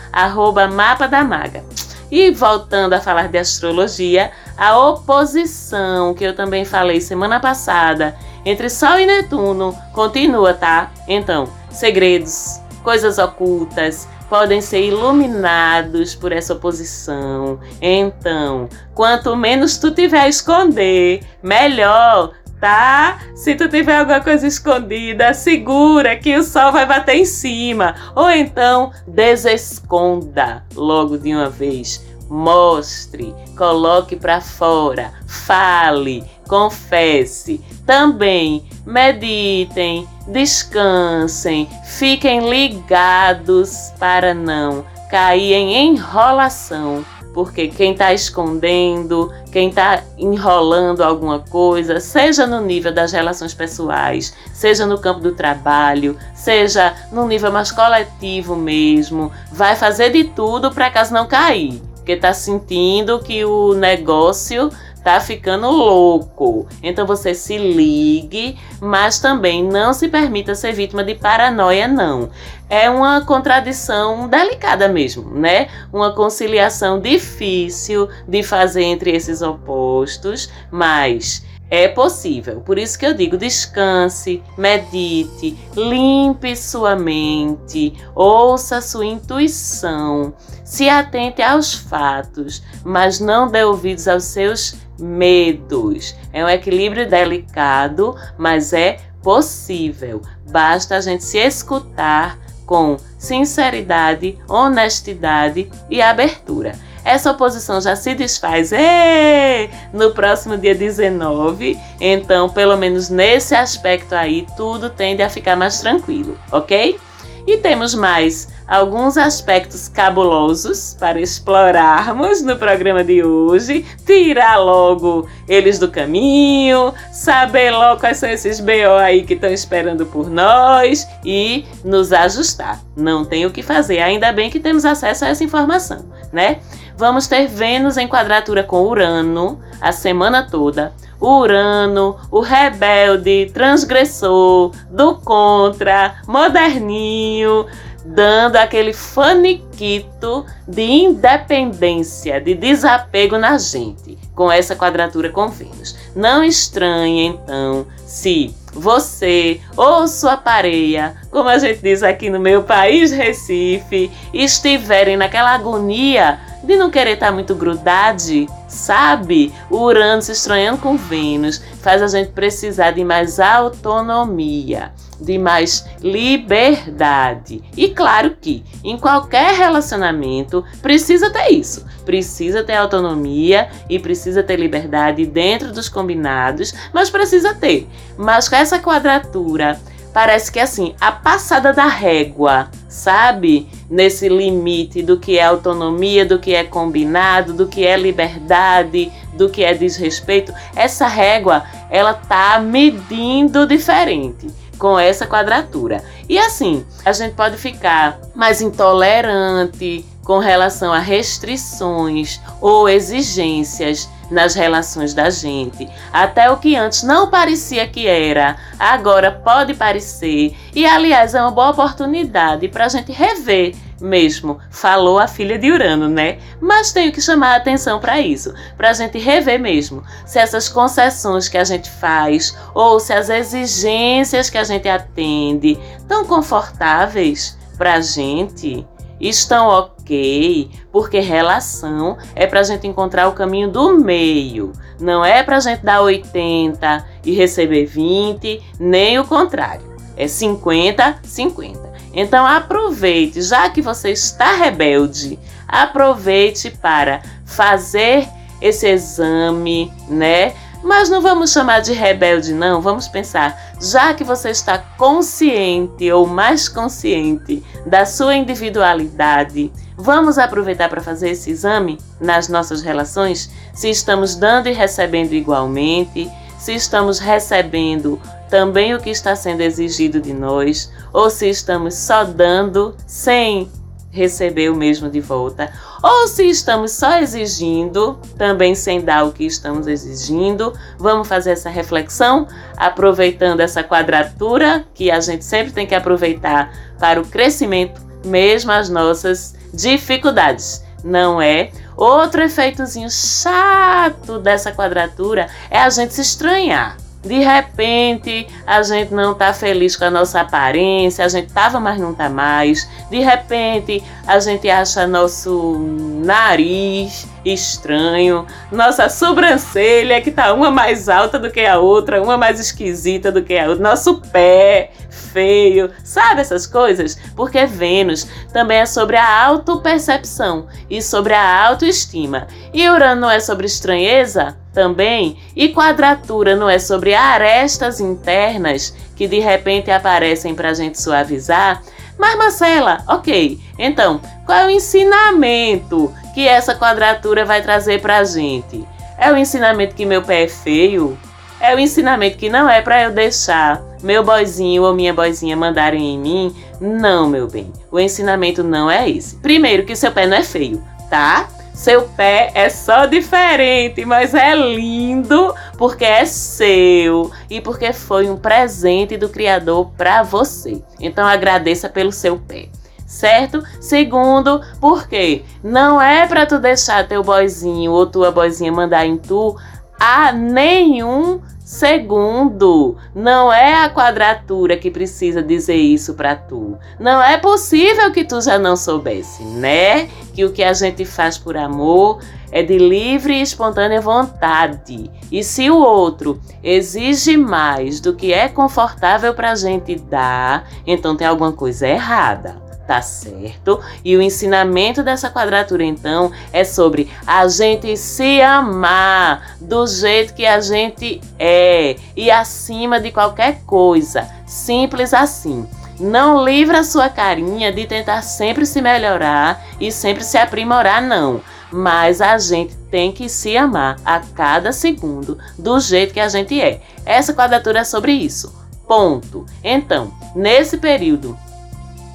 Mapa 0.67 1.07
da 1.07 1.23
Maga. 1.23 1.63
E 2.09 2.31
voltando 2.31 2.93
a 2.93 2.99
falar 2.99 3.29
de 3.29 3.37
astrologia, 3.37 4.31
a 4.57 4.77
oposição 4.77 6.13
que 6.13 6.25
eu 6.25 6.35
também 6.35 6.65
falei 6.65 6.99
semana 6.99 7.39
passada 7.39 8.17
entre 8.45 8.69
Sol 8.69 8.99
e 8.99 9.05
Netuno 9.05 9.75
continua, 9.93 10.53
tá? 10.53 10.91
Então, 11.07 11.47
segredos, 11.69 12.59
coisas 12.83 13.17
ocultas, 13.17 14.07
podem 14.31 14.61
ser 14.61 14.81
iluminados 14.87 16.15
por 16.15 16.31
essa 16.31 16.53
oposição. 16.53 17.59
Então, 17.81 18.69
quanto 18.93 19.35
menos 19.35 19.77
tu 19.77 19.91
tiver 19.91 20.21
a 20.21 20.29
esconder, 20.29 21.21
melhor, 21.43 22.31
tá? 22.61 23.19
Se 23.35 23.55
tu 23.55 23.67
tiver 23.67 23.97
alguma 23.97 24.21
coisa 24.21 24.47
escondida, 24.47 25.33
segura 25.33 26.15
que 26.15 26.33
o 26.37 26.43
sol 26.43 26.71
vai 26.71 26.85
bater 26.85 27.15
em 27.15 27.25
cima. 27.25 27.95
Ou 28.15 28.29
então, 28.29 28.93
desesconda 29.05 30.63
logo 30.75 31.17
de 31.17 31.33
uma 31.35 31.49
vez. 31.49 32.05
Mostre, 32.29 33.35
coloque 33.57 34.15
para 34.15 34.39
fora, 34.39 35.11
fale, 35.27 36.23
confesse. 36.51 37.61
Também 37.85 38.65
meditem, 38.85 40.05
descansem, 40.27 41.69
fiquem 41.85 42.49
ligados 42.49 43.93
para 43.97 44.33
não 44.33 44.83
cair 45.09 45.53
em 45.53 45.87
enrolação, 45.87 47.05
porque 47.33 47.69
quem 47.69 47.93
está 47.93 48.13
escondendo, 48.13 49.31
quem 49.49 49.69
está 49.69 50.03
enrolando 50.17 51.01
alguma 51.01 51.39
coisa, 51.39 52.01
seja 52.01 52.45
no 52.45 52.59
nível 52.59 52.93
das 52.93 53.13
relações 53.13 53.53
pessoais, 53.53 54.33
seja 54.53 54.85
no 54.85 54.99
campo 54.99 55.21
do 55.21 55.31
trabalho, 55.31 56.17
seja 56.35 56.93
no 57.13 57.25
nível 57.27 57.49
mais 57.53 57.71
coletivo 57.71 58.57
mesmo, 58.57 59.31
vai 59.53 59.77
fazer 59.77 60.09
de 60.09 60.25
tudo 60.25 60.69
para 60.69 60.91
caso 60.91 61.13
não 61.13 61.27
cair, 61.27 61.81
porque 61.95 62.11
está 62.11 62.33
sentindo 62.33 63.19
que 63.19 63.45
o 63.45 63.73
negócio 63.73 64.69
tá 65.03 65.19
ficando 65.19 65.69
louco. 65.69 66.67
Então 66.81 67.05
você 67.05 67.33
se 67.33 67.57
ligue, 67.57 68.57
mas 68.79 69.19
também 69.19 69.63
não 69.63 69.93
se 69.93 70.07
permita 70.07 70.55
ser 70.55 70.73
vítima 70.73 71.03
de 71.03 71.15
paranoia, 71.15 71.87
não. 71.87 72.29
É 72.69 72.89
uma 72.89 73.21
contradição 73.21 74.27
delicada 74.27 74.87
mesmo, 74.87 75.29
né? 75.31 75.67
Uma 75.91 76.13
conciliação 76.13 76.99
difícil 76.99 78.07
de 78.27 78.43
fazer 78.43 78.83
entre 78.83 79.11
esses 79.11 79.41
opostos, 79.41 80.49
mas 80.71 81.43
é 81.71 81.87
possível. 81.87 82.59
Por 82.59 82.77
isso 82.77 82.99
que 82.99 83.05
eu 83.05 83.13
digo: 83.13 83.37
descanse, 83.37 84.43
medite, 84.57 85.57
limpe 85.73 86.53
sua 86.55 86.97
mente, 86.97 87.93
ouça 88.13 88.81
sua 88.81 89.05
intuição, 89.05 90.33
se 90.65 90.89
atente 90.89 91.41
aos 91.41 91.73
fatos, 91.73 92.61
mas 92.83 93.21
não 93.21 93.49
dê 93.49 93.63
ouvidos 93.63 94.07
aos 94.07 94.25
seus 94.25 94.75
medos. 95.01 96.15
É 96.31 96.45
um 96.45 96.49
equilíbrio 96.49 97.09
delicado, 97.09 98.15
mas 98.37 98.71
é 98.71 98.99
possível. 99.21 100.21
Basta 100.49 100.95
a 100.95 101.01
gente 101.01 101.23
se 101.23 101.37
escutar 101.37 102.37
com 102.65 102.97
sinceridade, 103.17 104.37
honestidade 104.47 105.69
e 105.89 106.01
abertura. 106.01 106.73
Essa 107.03 107.31
oposição 107.31 107.81
já 107.81 107.95
se 107.95 108.13
desfaz 108.13 108.71
Êêê! 108.71 109.69
no 109.91 110.11
próximo 110.11 110.55
dia 110.55 110.75
19, 110.75 111.77
então, 111.99 112.47
pelo 112.47 112.77
menos 112.77 113.09
nesse 113.09 113.55
aspecto 113.55 114.13
aí, 114.13 114.45
tudo 114.55 114.89
tende 114.89 115.23
a 115.23 115.29
ficar 115.29 115.55
mais 115.55 115.81
tranquilo, 115.81 116.37
ok? 116.51 116.99
E 117.47 117.57
temos 117.57 117.95
mais 117.95 118.47
alguns 118.67 119.17
aspectos 119.17 119.87
cabulosos 119.87 120.95
para 120.99 121.19
explorarmos 121.19 122.41
no 122.41 122.55
programa 122.55 123.03
de 123.03 123.23
hoje, 123.23 123.85
tirar 124.05 124.57
logo 124.57 125.27
eles 125.47 125.79
do 125.79 125.89
caminho, 125.89 126.93
saber 127.11 127.71
logo 127.71 127.99
quais 127.99 128.17
são 128.17 128.29
esses 128.29 128.59
BO 128.59 128.97
aí 128.99 129.23
que 129.23 129.33
estão 129.33 129.51
esperando 129.51 130.05
por 130.05 130.29
nós 130.29 131.07
e 131.25 131.65
nos 131.83 132.13
ajustar. 132.13 132.79
Não 132.95 133.25
tem 133.25 133.45
o 133.45 133.51
que 133.51 133.63
fazer, 133.63 133.99
ainda 133.99 134.31
bem 134.31 134.49
que 134.49 134.59
temos 134.59 134.85
acesso 134.85 135.25
a 135.25 135.29
essa 135.29 135.43
informação, 135.43 136.05
né? 136.31 136.59
Vamos 136.95 137.27
ter 137.27 137.47
Vênus 137.47 137.97
em 137.97 138.07
quadratura 138.07 138.63
com 138.63 138.83
Urano 138.83 139.59
a 139.81 139.91
semana 139.91 140.47
toda. 140.47 140.93
Urano, 141.21 142.17
o 142.31 142.39
rebelde, 142.39 143.51
transgressor, 143.53 144.71
do 144.89 145.15
contra, 145.15 146.15
moderninho, 146.27 147.67
dando 148.03 148.55
aquele 148.55 148.93
faniquito 148.93 150.45
de 150.67 150.81
independência, 150.81 152.41
de 152.41 152.55
desapego 152.55 153.37
na 153.37 153.57
gente, 153.57 154.17
com 154.35 154.51
essa 154.51 154.75
quadratura 154.75 155.29
com 155.29 155.47
Vênus. 155.47 155.95
Não 156.15 156.43
estranhe, 156.43 157.27
então, 157.27 157.85
se 158.05 158.55
você 158.73 159.61
ou 159.75 160.07
sua 160.07 160.37
pareia, 160.37 161.15
como 161.29 161.49
a 161.49 161.57
gente 161.57 161.81
diz 161.81 162.03
aqui 162.03 162.29
no 162.29 162.39
meu 162.39 162.63
país, 162.63 163.11
Recife, 163.11 164.11
estiverem 164.33 165.17
naquela 165.17 165.53
agonia 165.53 166.39
de 166.63 166.75
não 166.77 166.89
querer 166.89 167.13
estar 167.13 167.31
muito 167.31 167.55
grudade, 167.55 168.47
sabe? 168.67 169.53
O 169.69 169.77
Urano 169.77 170.21
se 170.21 170.31
estranhando 170.31 170.79
com 170.79 170.95
Vênus 170.95 171.61
faz 171.81 172.01
a 172.01 172.07
gente 172.07 172.31
precisar 172.31 172.91
de 172.91 173.03
mais 173.03 173.39
autonomia, 173.39 174.91
de 175.21 175.37
mais 175.37 175.85
liberdade. 176.01 177.63
E 177.77 177.89
claro 177.89 178.35
que 178.39 178.63
em 178.83 178.97
qualquer 178.97 179.53
relacionamento 179.53 180.65
precisa 180.81 181.29
ter 181.29 181.51
isso. 181.51 181.85
Precisa 182.03 182.63
ter 182.63 182.75
autonomia 182.75 183.69
e 183.89 183.99
precisa 183.99 184.41
ter 184.41 184.59
liberdade 184.59 185.25
dentro 185.25 185.71
dos 185.71 185.87
combinados, 185.87 186.73
mas 186.91 187.09
precisa 187.09 187.53
ter. 187.53 187.87
Mas 188.17 188.49
com 188.49 188.55
essa 188.55 188.79
quadratura 188.79 189.79
parece 190.13 190.51
que 190.51 190.59
assim, 190.59 190.93
a 190.99 191.11
passada 191.11 191.71
da 191.71 191.87
régua, 191.87 192.69
sabe? 192.89 193.69
Nesse 193.89 194.27
limite 194.27 195.01
do 195.01 195.17
que 195.17 195.37
é 195.37 195.43
autonomia, 195.43 196.25
do 196.25 196.39
que 196.39 196.53
é 196.53 196.63
combinado, 196.63 197.53
do 197.53 197.67
que 197.67 197.85
é 197.85 197.95
liberdade, 197.95 199.11
do 199.33 199.49
que 199.49 199.63
é 199.63 199.73
desrespeito, 199.73 200.53
essa 200.75 201.07
régua, 201.07 201.63
ela 201.89 202.13
tá 202.13 202.59
medindo 202.59 203.65
diferente. 203.65 204.47
Com 204.81 204.97
essa 204.97 205.27
quadratura. 205.27 206.03
E 206.27 206.39
assim, 206.39 206.83
a 207.05 207.13
gente 207.13 207.35
pode 207.35 207.55
ficar 207.55 208.19
mais 208.33 208.61
intolerante 208.63 210.03
com 210.23 210.39
relação 210.39 210.91
a 210.91 210.97
restrições 210.97 212.41
ou 212.59 212.89
exigências 212.89 214.09
nas 214.31 214.55
relações 214.55 215.13
da 215.13 215.29
gente. 215.29 215.87
Até 216.11 216.49
o 216.49 216.57
que 216.57 216.75
antes 216.75 217.03
não 217.03 217.29
parecia 217.29 217.87
que 217.87 218.07
era, 218.07 218.55
agora 218.79 219.31
pode 219.31 219.75
parecer. 219.75 220.57
E 220.73 220.83
aliás, 220.83 221.35
é 221.35 221.41
uma 221.41 221.51
boa 221.51 221.69
oportunidade 221.69 222.67
para 222.67 222.85
a 222.85 222.89
gente 222.89 223.11
rever 223.11 223.75
mesmo, 224.01 224.59
falou 224.69 225.19
a 225.19 225.27
filha 225.27 225.57
de 225.57 225.71
Urano, 225.71 226.09
né? 226.09 226.39
Mas 226.59 226.91
tenho 226.91 227.11
que 227.11 227.21
chamar 227.21 227.53
a 227.53 227.55
atenção 227.57 227.99
para 227.99 228.19
isso, 228.19 228.53
para 228.75 228.89
a 228.89 228.93
gente 228.93 229.17
rever 229.17 229.59
mesmo 229.59 230.03
se 230.25 230.39
essas 230.39 230.67
concessões 230.67 231.47
que 231.47 231.57
a 231.57 231.63
gente 231.63 231.89
faz 231.89 232.57
ou 232.73 232.99
se 232.99 233.13
as 233.13 233.29
exigências 233.29 234.49
que 234.49 234.57
a 234.57 234.63
gente 234.63 234.89
atende 234.89 235.79
estão 235.97 236.25
confortáveis 236.25 237.57
para 237.77 237.93
a 237.93 238.01
gente 238.01 238.85
estão 239.19 239.67
ok, 239.67 240.71
porque 240.91 241.19
relação 241.19 242.17
é 242.35 242.47
para 242.47 242.61
a 242.61 242.63
gente 242.63 242.87
encontrar 242.87 243.27
o 243.27 243.33
caminho 243.33 243.69
do 243.69 243.97
meio, 243.99 244.71
não 244.99 245.23
é 245.23 245.43
para 245.43 245.57
a 245.57 245.59
gente 245.59 245.83
dar 245.83 246.01
80 246.01 247.05
e 247.23 247.33
receber 247.33 247.85
20, 247.85 248.61
nem 248.79 249.19
o 249.19 249.25
contrário. 249.25 249.91
É 250.17 250.27
50, 250.27 251.19
50. 251.23 251.90
Então 252.13 252.45
aproveite, 252.45 253.41
já 253.41 253.69
que 253.69 253.81
você 253.81 254.11
está 254.11 254.53
rebelde, 254.53 255.39
aproveite 255.67 256.69
para 256.69 257.21
fazer 257.45 258.27
esse 258.61 258.87
exame, 258.87 259.91
né? 260.07 260.53
Mas 260.83 261.09
não 261.09 261.21
vamos 261.21 261.51
chamar 261.51 261.79
de 261.81 261.93
rebelde, 261.93 262.53
não. 262.53 262.81
Vamos 262.81 263.07
pensar, 263.07 263.75
já 263.79 264.13
que 264.13 264.23
você 264.23 264.49
está 264.49 264.77
consciente 264.77 266.11
ou 266.11 266.25
mais 266.25 266.67
consciente 266.67 267.63
da 267.85 268.05
sua 268.05 268.35
individualidade, 268.35 269.71
vamos 269.95 270.39
aproveitar 270.39 270.89
para 270.89 271.01
fazer 271.01 271.29
esse 271.29 271.51
exame 271.51 271.99
nas 272.19 272.47
nossas 272.47 272.81
relações? 272.81 273.51
Se 273.73 273.89
estamos 273.89 274.35
dando 274.35 274.69
e 274.69 274.73
recebendo 274.73 275.33
igualmente, 275.33 276.29
se 276.61 276.75
estamos 276.75 277.17
recebendo 277.17 278.21
também 278.47 278.93
o 278.93 278.99
que 278.99 279.09
está 279.09 279.35
sendo 279.35 279.61
exigido 279.61 280.21
de 280.21 280.31
nós, 280.31 280.91
ou 281.11 281.27
se 281.27 281.49
estamos 281.49 281.95
só 281.95 282.23
dando 282.23 282.95
sem 283.07 283.67
receber 284.11 284.69
o 284.69 284.75
mesmo 284.75 285.09
de 285.09 285.19
volta, 285.19 285.73
ou 286.03 286.27
se 286.27 286.43
estamos 286.43 286.91
só 286.91 287.17
exigindo, 287.17 288.19
também 288.37 288.75
sem 288.75 289.01
dar 289.01 289.23
o 289.23 289.31
que 289.31 289.43
estamos 289.43 289.87
exigindo. 289.87 290.71
Vamos 290.99 291.27
fazer 291.27 291.51
essa 291.51 291.69
reflexão, 291.69 292.47
aproveitando 292.77 293.61
essa 293.61 293.83
quadratura 293.83 294.85
que 294.93 295.09
a 295.09 295.19
gente 295.19 295.43
sempre 295.43 295.73
tem 295.73 295.87
que 295.87 295.95
aproveitar 295.95 296.71
para 296.99 297.19
o 297.19 297.25
crescimento, 297.25 297.99
mesmo 298.23 298.71
as 298.71 298.87
nossas 298.87 299.55
dificuldades. 299.73 300.83
Não 301.03 301.41
é? 301.41 301.71
Outro 301.95 302.41
efeitozinho 302.43 303.09
chato 303.09 304.39
dessa 304.39 304.71
quadratura 304.71 305.47
é 305.69 305.79
a 305.79 305.89
gente 305.89 306.13
se 306.13 306.21
estranhar. 306.21 306.97
De 307.23 307.37
repente, 307.37 308.47
a 308.65 308.81
gente 308.81 309.13
não 309.13 309.35
tá 309.35 309.53
feliz 309.53 309.95
com 309.95 310.05
a 310.05 310.09
nossa 310.09 310.41
aparência, 310.41 311.23
a 311.23 311.27
gente 311.27 311.53
tava, 311.53 311.79
mas 311.79 311.99
não 311.99 312.15
tá 312.15 312.27
mais. 312.29 312.89
De 313.11 313.19
repente, 313.19 314.03
a 314.25 314.39
gente 314.39 314.67
acha 314.69 315.05
nosso 315.05 315.77
nariz 316.23 317.27
estranho, 317.45 318.45
nossa 318.71 319.09
sobrancelha 319.09 320.21
que 320.21 320.31
tá 320.31 320.53
uma 320.53 320.71
mais 320.71 321.09
alta 321.09 321.37
do 321.37 321.51
que 321.51 321.65
a 321.65 321.79
outra, 321.79 322.21
uma 322.21 322.37
mais 322.37 322.59
esquisita 322.59 323.31
do 323.31 323.43
que 323.43 323.57
a 323.57 323.67
outra, 323.67 323.83
nosso 323.83 324.21
pé 324.31 324.91
feio, 325.09 325.91
sabe 326.03 326.41
essas 326.41 326.65
coisas? 326.65 327.17
Porque 327.35 327.65
Vênus 327.65 328.27
também 328.51 328.79
é 328.79 328.85
sobre 328.85 329.17
a 329.17 329.43
autopercepção 329.45 330.67
e 330.89 331.01
sobre 331.01 331.33
a 331.33 331.67
autoestima. 331.67 332.47
E 332.73 332.87
Urano 332.89 333.29
é 333.29 333.39
sobre 333.39 333.65
estranheza? 333.65 334.60
Também, 334.73 335.37
e 335.55 335.69
quadratura 335.69 336.55
não 336.55 336.69
é 336.69 336.79
sobre 336.79 337.13
arestas 337.13 337.99
internas 337.99 338.95
que 339.15 339.27
de 339.27 339.39
repente 339.39 339.91
aparecem 339.91 340.55
para 340.55 340.69
a 340.69 340.73
gente 340.73 341.01
suavizar. 341.01 341.81
Mas 342.17 342.37
Marcela, 342.37 343.03
ok, 343.07 343.59
então 343.77 344.21
qual 344.45 344.59
é 344.59 344.65
o 344.67 344.69
ensinamento 344.69 346.13
que 346.33 346.47
essa 346.47 346.75
quadratura 346.75 347.43
vai 347.43 347.61
trazer 347.61 348.01
para 348.01 348.19
a 348.19 348.23
gente? 348.23 348.87
É 349.17 349.31
o 349.31 349.37
ensinamento 349.37 349.93
que 349.93 350.05
meu 350.05 350.21
pé 350.21 350.43
é 350.43 350.47
feio? 350.47 351.17
É 351.59 351.75
o 351.75 351.79
ensinamento 351.79 352.37
que 352.37 352.49
não 352.49 352.69
é 352.69 352.81
para 352.81 353.03
eu 353.03 353.11
deixar 353.11 353.83
meu 354.01 354.23
boizinho 354.23 354.83
ou 354.83 354.95
minha 354.95 355.13
boizinha 355.13 355.55
mandarem 355.55 356.15
em 356.15 356.19
mim? 356.19 356.55
Não, 356.79 357.29
meu 357.29 357.47
bem. 357.47 357.71
O 357.91 357.99
ensinamento 357.99 358.63
não 358.63 358.89
é 358.89 359.07
esse. 359.07 359.35
Primeiro, 359.35 359.85
que 359.85 359.95
seu 359.95 360.11
pé 360.11 360.25
não 360.25 360.37
é 360.37 360.43
feio, 360.43 360.83
tá? 361.09 361.47
Seu 361.81 362.03
pé 362.09 362.51
é 362.53 362.69
só 362.69 363.07
diferente, 363.07 364.05
mas 364.05 364.35
é 364.35 364.53
lindo 364.53 365.51
porque 365.79 366.05
é 366.05 366.25
seu 366.25 367.31
e 367.49 367.59
porque 367.59 367.91
foi 367.91 368.29
um 368.29 368.37
presente 368.37 369.17
do 369.17 369.27
Criador 369.27 369.89
para 369.97 370.21
você. 370.21 370.79
Então 370.99 371.25
agradeça 371.25 371.89
pelo 371.89 372.11
seu 372.11 372.37
pé 372.37 372.69
certo? 373.07 373.63
Segundo, 373.81 374.61
porque 374.79 375.43
não 375.63 375.99
é 375.99 376.27
para 376.27 376.45
tu 376.45 376.59
deixar 376.59 377.07
teu 377.07 377.23
boizinho 377.23 377.91
ou 377.91 378.05
tua 378.05 378.31
boizinha 378.31 378.71
mandar 378.71 379.05
em 379.05 379.17
tu 379.17 379.57
a 380.01 380.31
nenhum 380.31 381.39
Segundo, 381.63 382.97
não 383.15 383.51
é 383.51 383.85
a 383.85 383.89
quadratura 383.89 384.75
que 384.75 384.91
precisa 384.91 385.41
dizer 385.41 385.77
isso 385.77 386.15
para 386.15 386.35
tu. 386.35 386.77
Não 386.99 387.23
é 387.23 387.37
possível 387.37 388.11
que 388.11 388.25
tu 388.25 388.41
já 388.41 388.59
não 388.59 388.75
soubesse, 388.75 389.41
né? 389.43 390.09
Que 390.33 390.43
o 390.43 390.51
que 390.51 390.63
a 390.63 390.73
gente 390.73 391.05
faz 391.05 391.37
por 391.37 391.55
amor 391.55 392.19
é 392.51 392.61
de 392.61 392.77
livre 392.77 393.35
e 393.35 393.41
espontânea 393.41 394.01
vontade. 394.01 395.09
E 395.31 395.45
se 395.45 395.69
o 395.69 395.77
outro 395.77 396.41
exige 396.61 397.37
mais 397.37 398.01
do 398.01 398.13
que 398.13 398.33
é 398.33 398.49
confortável 398.49 399.33
para 399.33 399.51
a 399.51 399.55
gente 399.55 399.95
dar, 399.95 400.69
então 400.85 401.15
tem 401.15 401.25
alguma 401.25 401.53
coisa 401.53 401.87
errada 401.87 402.70
tá 402.91 403.01
certo? 403.01 403.79
E 404.03 404.17
o 404.17 404.21
ensinamento 404.21 405.01
dessa 405.01 405.29
quadratura, 405.29 405.81
então, 405.81 406.29
é 406.51 406.65
sobre 406.65 407.09
a 407.25 407.47
gente 407.47 407.95
se 407.95 408.41
amar 408.41 409.55
do 409.61 409.87
jeito 409.87 410.33
que 410.33 410.45
a 410.45 410.59
gente 410.59 411.21
é 411.39 411.95
e 412.17 412.29
acima 412.29 412.99
de 412.99 413.09
qualquer 413.09 413.61
coisa. 413.65 414.27
Simples 414.45 415.13
assim. 415.13 415.65
Não 416.01 416.43
livra 416.43 416.83
sua 416.83 417.07
carinha 417.07 417.71
de 417.71 417.85
tentar 417.87 418.23
sempre 418.23 418.65
se 418.65 418.81
melhorar 418.81 419.63
e 419.79 419.89
sempre 419.89 420.25
se 420.25 420.37
aprimorar, 420.37 421.01
não. 421.01 421.39
Mas 421.71 422.19
a 422.19 422.37
gente 422.37 422.75
tem 422.89 423.13
que 423.13 423.29
se 423.29 423.55
amar 423.55 423.95
a 424.03 424.19
cada 424.19 424.73
segundo 424.73 425.37
do 425.57 425.79
jeito 425.79 426.13
que 426.13 426.19
a 426.19 426.27
gente 426.27 426.59
é. 426.59 426.81
Essa 427.05 427.33
quadratura 427.33 427.79
é 427.79 427.83
sobre 427.85 428.11
isso. 428.11 428.53
Ponto. 428.85 429.45
Então, 429.63 430.11
nesse 430.35 430.77
período 430.77 431.37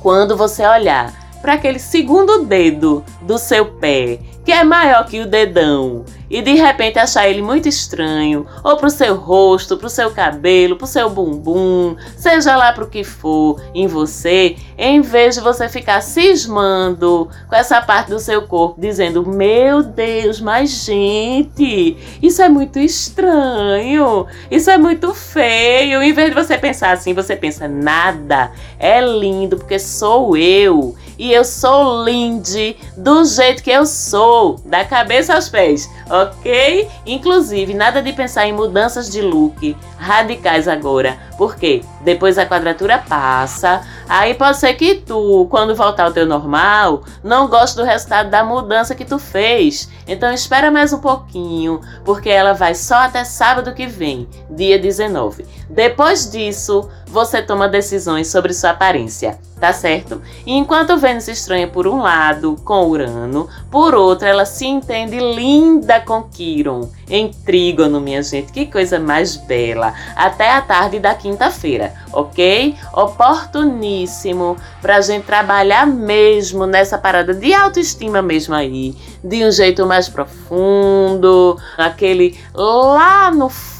quando 0.02 0.36
você 0.36 0.66
olhar 0.66 1.12
para 1.40 1.54
aquele 1.54 1.78
segundo 1.78 2.44
dedo 2.44 3.04
do 3.22 3.38
seu 3.38 3.66
pé, 3.66 4.18
que 4.46 4.52
é 4.52 4.62
maior 4.62 5.04
que 5.04 5.20
o 5.20 5.26
dedão, 5.26 6.04
e 6.30 6.40
de 6.40 6.54
repente 6.54 7.00
achar 7.00 7.28
ele 7.28 7.42
muito 7.42 7.68
estranho, 7.68 8.46
ou 8.62 8.76
pro 8.76 8.88
seu 8.88 9.16
rosto, 9.16 9.76
pro 9.76 9.90
seu 9.90 10.12
cabelo, 10.12 10.76
pro 10.76 10.86
seu 10.86 11.10
bumbum, 11.10 11.96
seja 12.16 12.54
lá 12.54 12.72
pro 12.72 12.86
que 12.86 13.02
for 13.02 13.60
em 13.74 13.88
você, 13.88 14.54
em 14.78 15.00
vez 15.00 15.34
de 15.34 15.40
você 15.40 15.68
ficar 15.68 16.00
cismando 16.00 17.28
com 17.48 17.56
essa 17.56 17.82
parte 17.82 18.10
do 18.10 18.20
seu 18.20 18.42
corpo, 18.42 18.80
dizendo: 18.80 19.26
Meu 19.26 19.82
Deus, 19.82 20.40
mas 20.40 20.70
gente, 20.84 21.96
isso 22.22 22.40
é 22.40 22.48
muito 22.48 22.78
estranho, 22.78 24.26
isso 24.48 24.70
é 24.70 24.78
muito 24.78 25.12
feio. 25.12 26.00
Em 26.00 26.12
vez 26.12 26.28
de 26.28 26.36
você 26.36 26.56
pensar 26.56 26.92
assim, 26.92 27.12
você 27.12 27.34
pensa: 27.34 27.66
Nada, 27.66 28.52
é 28.78 29.00
lindo 29.00 29.56
porque 29.56 29.80
sou 29.80 30.36
eu 30.36 30.94
e 31.18 31.32
eu 31.32 31.44
sou 31.44 32.04
Lindy 32.04 32.76
do 32.96 33.24
jeito 33.24 33.62
que 33.62 33.70
eu 33.70 33.86
sou, 33.86 34.35
da 34.64 34.84
cabeça 34.84 35.34
aos 35.34 35.48
pés, 35.48 35.90
ok? 36.10 36.88
Inclusive, 37.06 37.74
nada 37.74 38.02
de 38.02 38.12
pensar 38.12 38.46
em 38.46 38.52
mudanças 38.52 39.10
de 39.10 39.20
look 39.20 39.76
radicais 39.98 40.68
agora, 40.68 41.18
porque 41.36 41.82
depois 42.02 42.38
a 42.38 42.46
quadratura 42.46 42.98
passa, 42.98 43.82
aí 44.08 44.34
pode 44.34 44.58
ser 44.58 44.74
que 44.74 44.96
tu, 44.96 45.46
quando 45.50 45.74
voltar 45.74 46.04
ao 46.04 46.12
teu 46.12 46.26
normal, 46.26 47.02
não 47.22 47.48
goste 47.48 47.76
do 47.76 47.84
resultado 47.84 48.30
da 48.30 48.44
mudança 48.44 48.94
que 48.94 49.04
tu 49.04 49.18
fez. 49.18 49.88
Então 50.06 50.32
espera 50.32 50.70
mais 50.70 50.92
um 50.92 50.98
pouquinho, 50.98 51.80
porque 52.04 52.28
ela 52.28 52.52
vai 52.52 52.74
só 52.74 52.96
até 52.96 53.24
sábado 53.24 53.74
que 53.74 53.86
vem, 53.86 54.28
dia 54.50 54.78
19. 54.78 55.46
Depois 55.68 56.30
disso, 56.30 56.88
você 57.06 57.42
toma 57.42 57.68
decisões 57.68 58.28
sobre 58.28 58.52
sua 58.52 58.70
aparência, 58.70 59.38
tá 59.58 59.72
certo? 59.72 60.20
E 60.44 60.52
enquanto 60.52 60.96
Vênus 60.98 61.28
estranha 61.28 61.66
por 61.66 61.86
um 61.86 61.98
lado 61.98 62.56
com 62.64 62.86
Urano, 62.86 63.48
por 63.70 63.94
outro 63.94 64.26
ela 64.26 64.44
se 64.44 64.66
entende 64.66 65.18
linda 65.18 66.00
com 66.00 66.22
Quiron, 66.22 66.90
em 67.08 67.30
trígono, 67.30 68.00
minha 68.00 68.22
gente, 68.22 68.52
que 68.52 68.66
coisa 68.66 68.98
mais 68.98 69.36
bela. 69.36 69.94
Até 70.14 70.50
a 70.52 70.60
tarde 70.60 70.98
da 70.98 71.14
quinta-feira, 71.14 71.94
ok? 72.12 72.76
Oportuníssimo 72.92 74.56
para 74.82 74.96
a 74.96 75.00
gente 75.00 75.24
trabalhar 75.24 75.86
mesmo 75.86 76.66
nessa 76.66 76.98
parada 76.98 77.32
de 77.32 77.54
autoestima 77.54 78.20
mesmo 78.20 78.54
aí, 78.54 78.94
de 79.24 79.44
um 79.44 79.50
jeito 79.50 79.86
mais 79.86 80.08
profundo, 80.08 81.58
aquele 81.78 82.38
lá 82.54 83.30
no 83.30 83.48
fundo 83.48 83.75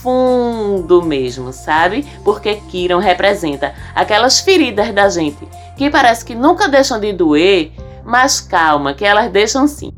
mesmo, 1.05 1.53
sabe? 1.53 2.07
Porque 2.25 2.57
Kiron 2.69 2.99
representa 2.99 3.75
aquelas 3.95 4.41
feridas 4.41 4.93
da 4.93 5.09
gente 5.09 5.47
que 5.77 5.91
parece 5.91 6.25
que 6.25 6.35
nunca 6.35 6.69
deixam 6.69 6.99
de 6.99 7.13
doer, 7.13 7.73
mas 8.05 8.41
calma, 8.41 8.95
que 8.95 9.05
elas 9.05 9.31
deixam 9.31 9.67
sim. 9.67 9.93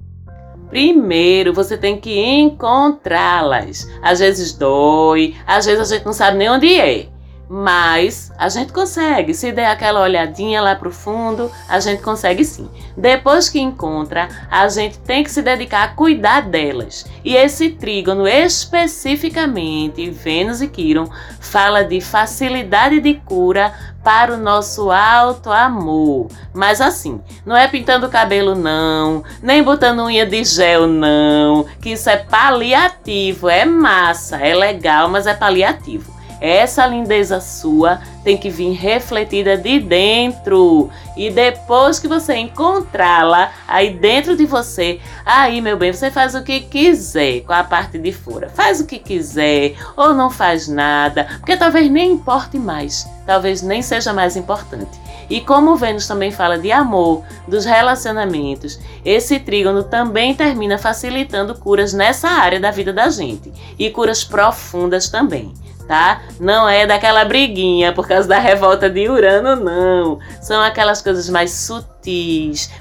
Primeiro 0.68 1.54
você 1.54 1.78
tem 1.78 1.98
que 1.98 2.18
encontrá-las. 2.18 3.88
Às 4.02 4.18
vezes 4.18 4.52
dói, 4.52 5.34
às 5.46 5.64
vezes 5.64 5.90
a 5.90 5.94
gente 5.96 6.04
não 6.04 6.12
sabe 6.12 6.36
nem 6.36 6.50
onde 6.50 6.78
é. 6.78 7.08
Mas 7.48 8.30
a 8.36 8.50
gente 8.50 8.72
consegue, 8.74 9.32
se 9.32 9.50
der 9.50 9.70
aquela 9.70 10.02
olhadinha 10.02 10.60
lá 10.60 10.74
pro 10.74 10.90
fundo, 10.90 11.50
a 11.66 11.80
gente 11.80 12.02
consegue 12.02 12.44
sim. 12.44 12.68
Depois 12.94 13.48
que 13.48 13.58
encontra, 13.58 14.28
a 14.50 14.68
gente 14.68 14.98
tem 14.98 15.24
que 15.24 15.30
se 15.30 15.40
dedicar 15.40 15.84
a 15.84 15.88
cuidar 15.88 16.42
delas. 16.42 17.06
E 17.24 17.34
esse 17.34 17.70
trígono 17.70 18.28
especificamente, 18.28 20.10
Vênus 20.10 20.60
e 20.60 20.68
Quiron, 20.68 21.08
fala 21.40 21.82
de 21.82 22.02
facilidade 22.02 23.00
de 23.00 23.14
cura 23.14 23.72
para 24.04 24.34
o 24.34 24.38
nosso 24.38 24.90
alto 24.90 25.50
amor. 25.50 26.28
Mas 26.52 26.80
assim, 26.80 27.20
não 27.46 27.56
é 27.56 27.66
pintando 27.66 28.06
o 28.06 28.10
cabelo 28.10 28.54
não, 28.54 29.24
nem 29.42 29.62
botando 29.62 30.04
unha 30.04 30.26
de 30.26 30.44
gel 30.44 30.86
não, 30.86 31.64
que 31.80 31.90
isso 31.90 32.08
é 32.10 32.16
paliativo, 32.16 33.48
é 33.48 33.64
massa, 33.64 34.36
é 34.36 34.54
legal, 34.54 35.08
mas 35.08 35.26
é 35.26 35.34
paliativo. 35.34 36.17
Essa 36.40 36.86
lindeza 36.86 37.40
sua 37.40 38.00
tem 38.22 38.36
que 38.36 38.50
vir 38.50 38.72
refletida 38.72 39.56
de 39.56 39.80
dentro. 39.80 40.90
E 41.16 41.30
depois 41.30 41.98
que 41.98 42.06
você 42.06 42.36
encontrá-la 42.36 43.50
aí 43.66 43.90
dentro 43.90 44.36
de 44.36 44.46
você, 44.46 45.00
aí, 45.24 45.60
meu 45.60 45.76
bem, 45.76 45.92
você 45.92 46.10
faz 46.10 46.34
o 46.34 46.42
que 46.42 46.60
quiser 46.60 47.40
com 47.40 47.52
a 47.52 47.64
parte 47.64 47.98
de 47.98 48.12
fora. 48.12 48.48
Faz 48.48 48.80
o 48.80 48.86
que 48.86 48.98
quiser 48.98 49.74
ou 49.96 50.14
não 50.14 50.30
faz 50.30 50.68
nada, 50.68 51.26
porque 51.38 51.56
talvez 51.56 51.90
nem 51.90 52.12
importe 52.12 52.58
mais, 52.58 53.08
talvez 53.26 53.62
nem 53.62 53.82
seja 53.82 54.12
mais 54.12 54.36
importante. 54.36 54.98
E 55.30 55.40
como 55.40 55.76
Vênus 55.76 56.06
também 56.06 56.30
fala 56.30 56.56
de 56.58 56.72
amor, 56.72 57.22
dos 57.46 57.64
relacionamentos, 57.64 58.78
esse 59.04 59.38
trígono 59.38 59.82
também 59.82 60.34
termina 60.34 60.78
facilitando 60.78 61.54
curas 61.54 61.92
nessa 61.92 62.28
área 62.28 62.58
da 62.58 62.70
vida 62.70 62.92
da 62.92 63.10
gente 63.10 63.52
e 63.78 63.90
curas 63.90 64.24
profundas 64.24 65.08
também 65.08 65.52
tá? 65.88 66.20
Não 66.38 66.68
é 66.68 66.86
daquela 66.86 67.24
briguinha 67.24 67.92
por 67.92 68.06
causa 68.06 68.28
da 68.28 68.38
revolta 68.38 68.88
de 68.90 69.08
Urano, 69.08 69.56
não. 69.56 70.20
São 70.40 70.62
aquelas 70.62 71.00
coisas 71.00 71.28
mais 71.30 71.50
sutis, 71.50 71.88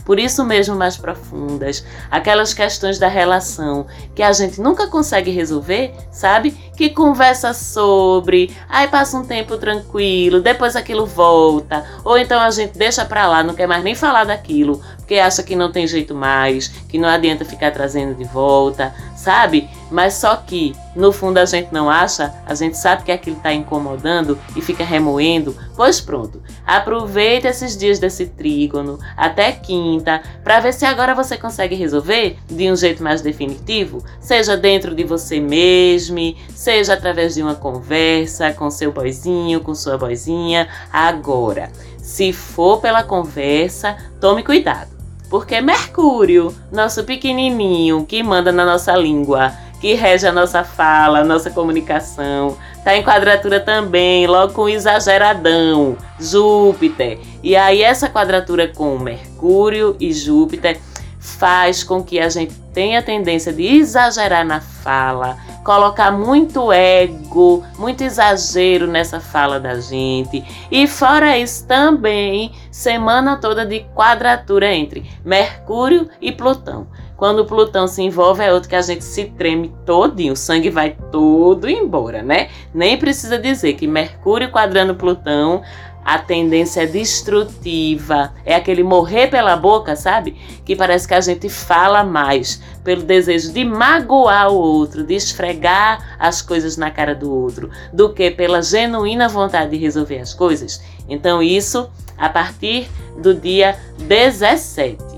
por 0.06 0.20
isso 0.20 0.44
mesmo 0.44 0.76
mais 0.76 0.98
profundas, 0.98 1.84
aquelas 2.10 2.54
questões 2.54 2.98
da 2.98 3.08
relação 3.08 3.86
que 4.16 4.24
a 4.24 4.32
gente 4.32 4.62
nunca 4.62 4.88
consegue 4.88 5.32
resolver, 5.32 5.94
sabe? 6.12 6.52
Que 6.76 6.90
conversa 6.90 7.54
sobre, 7.54 8.56
aí 8.70 8.88
passa 8.88 9.18
um 9.18 9.26
tempo 9.26 9.58
tranquilo, 9.58 10.42
depois 10.42 10.76
aquilo 10.76 11.06
volta, 11.06 11.86
ou 12.04 12.18
então 12.18 12.40
a 12.40 12.52
gente 12.52 12.78
deixa 12.78 13.04
pra 13.04 13.28
lá, 13.28 13.44
não 13.44 13.54
quer 13.54 13.68
mais 13.68 13.84
nem 13.84 13.96
falar 13.96 14.24
daquilo, 14.24 14.82
porque 14.98 15.16
acha 15.16 15.42
que 15.42 15.56
não 15.56 15.72
tem 15.72 15.88
jeito 15.88 16.14
mais, 16.14 16.68
que 16.68 16.98
não 16.98 17.08
adianta 17.08 17.46
ficar 17.46 17.72
trazendo 17.72 18.14
de 18.16 18.26
volta, 18.26 18.94
sabe? 19.16 19.70
Mas 19.90 20.16
só 20.16 20.36
que 20.36 20.76
no 20.96 21.12
fundo 21.12 21.38
a 21.38 21.46
gente 21.46 21.72
não 21.72 21.90
acha, 21.90 22.34
a 22.46 22.54
gente 22.54 22.78
sabe 22.78 23.04
que 23.04 23.12
aquilo 23.12 23.38
está 23.38 23.54
incomodando 23.54 24.38
e 24.56 24.62
fica 24.62 24.84
remoendo. 24.84 25.56
Pois 25.78 26.02
pronto, 26.02 26.42
aproveita 26.66 27.48
esses 27.48 27.78
dias 27.78 28.00
desse 28.00 28.26
trígono 28.26 28.98
até 29.16 29.52
quinta 29.52 30.24
para 30.44 30.60
ver 30.60 30.74
se 30.74 30.84
agora 30.86 31.14
você 31.14 31.38
consegue 31.38 31.76
resolver 31.76 32.36
de 32.48 32.72
um 32.72 32.76
jeito 32.76 33.04
mais 33.04 33.22
definitivo, 33.22 34.04
seja 34.20 34.58
dentro 34.58 34.96
de 34.96 35.04
você 35.04 35.40
mesmo, 35.40 36.18
seja 36.50 36.96
através 36.96 37.36
de 37.36 37.44
uma 37.44 37.54
conversa 37.54 38.52
com 38.52 38.72
seu 38.72 38.92
boizinho, 38.92 39.62
com 39.62 39.76
sua 39.76 40.00
boizinha. 40.00 40.68
Agora, 40.92 41.72
se 42.00 42.34
for 42.34 42.82
pela 42.82 43.04
conversa, 43.04 43.96
tome 44.20 44.44
cuidado 44.44 44.98
porque 45.30 45.60
Mercúrio, 45.60 46.56
nosso 46.72 47.04
pequenininho 47.04 48.06
que 48.06 48.24
manda 48.24 48.50
na 48.50 48.66
nossa 48.66 48.96
língua, 48.96 49.52
que 49.80 49.94
rege 49.94 50.26
a 50.26 50.32
nossa 50.32 50.64
fala, 50.64 51.20
a 51.20 51.24
nossa 51.24 51.52
comunicação, 51.52 52.58
tá 52.88 52.96
em 52.96 53.04
quadratura 53.04 53.60
também, 53.60 54.26
logo 54.28 54.54
com 54.54 54.70
exageradão, 54.70 55.98
Júpiter. 56.18 57.20
E 57.44 57.54
aí 57.54 57.84
essa 57.84 58.08
quadratura 58.08 58.70
com 58.70 58.98
Mercúrio 58.98 59.98
e 60.00 60.14
Júpiter 60.14 60.80
faz 61.20 61.84
com 61.84 62.02
que 62.02 62.18
a 62.18 62.30
gente 62.30 62.54
tenha 62.74 63.00
a 63.00 63.04
tendência 63.04 63.52
de 63.52 63.66
exagerar 63.66 64.46
na 64.46 64.62
fala, 64.62 65.38
colocar 65.66 66.12
muito 66.12 66.72
ego, 66.72 67.62
muito 67.78 68.06
exagero 68.06 68.88
nessa 68.88 69.20
fala 69.20 69.60
da 69.60 69.82
gente. 69.82 70.42
E 70.72 70.88
fora 70.88 71.38
isso 71.38 71.68
também, 71.68 72.54
semana 72.72 73.36
toda 73.36 73.66
de 73.66 73.82
quadratura 73.94 74.74
entre 74.74 75.12
Mercúrio 75.26 76.10
e 76.22 76.32
Plutão. 76.32 76.88
Quando 77.18 77.46
Plutão 77.46 77.88
se 77.88 78.04
envolve 78.04 78.44
é 78.44 78.54
outro 78.54 78.70
que 78.70 78.76
a 78.76 78.82
gente 78.82 79.04
se 79.04 79.26
treme 79.26 79.74
todinho, 79.88 80.34
o 80.34 80.38
sangue 80.38 80.70
vai 80.70 80.96
todo 81.12 81.68
embora, 81.68 82.22
né? 82.22 82.50
Nem 82.72 82.96
precisa 82.96 83.40
dizer 83.40 83.74
que 83.74 83.88
Mercúrio 83.88 84.52
quadrando 84.52 84.94
Plutão, 84.94 85.64
a 86.06 86.20
tendência 86.20 86.84
é 86.84 86.86
destrutiva, 86.86 88.34
é 88.46 88.56
aquele 88.56 88.84
morrer 88.84 89.28
pela 89.28 89.58
boca, 89.58 89.96
sabe? 89.96 90.38
Que 90.64 90.76
parece 90.76 91.08
que 91.08 91.16
a 91.16 91.20
gente 91.20 91.50
fala 91.50 92.04
mais 92.04 92.62
pelo 92.84 93.02
desejo 93.02 93.52
de 93.52 93.66
magoar 93.66 94.50
o 94.50 94.56
outro, 94.56 95.04
de 95.04 95.16
esfregar 95.16 96.16
as 96.20 96.42
coisas 96.42 96.78
na 96.78 96.92
cara 96.92 97.16
do 97.16 97.34
outro, 97.34 97.72
do 97.92 98.14
que 98.14 98.30
pela 98.30 98.62
genuína 98.62 99.28
vontade 99.28 99.72
de 99.72 99.78
resolver 99.78 100.20
as 100.20 100.36
coisas. 100.36 100.82
Então, 101.10 101.42
isso 101.42 101.90
a 102.16 102.30
partir 102.30 102.88
do 103.18 103.34
dia 103.34 103.78
17. 103.98 105.17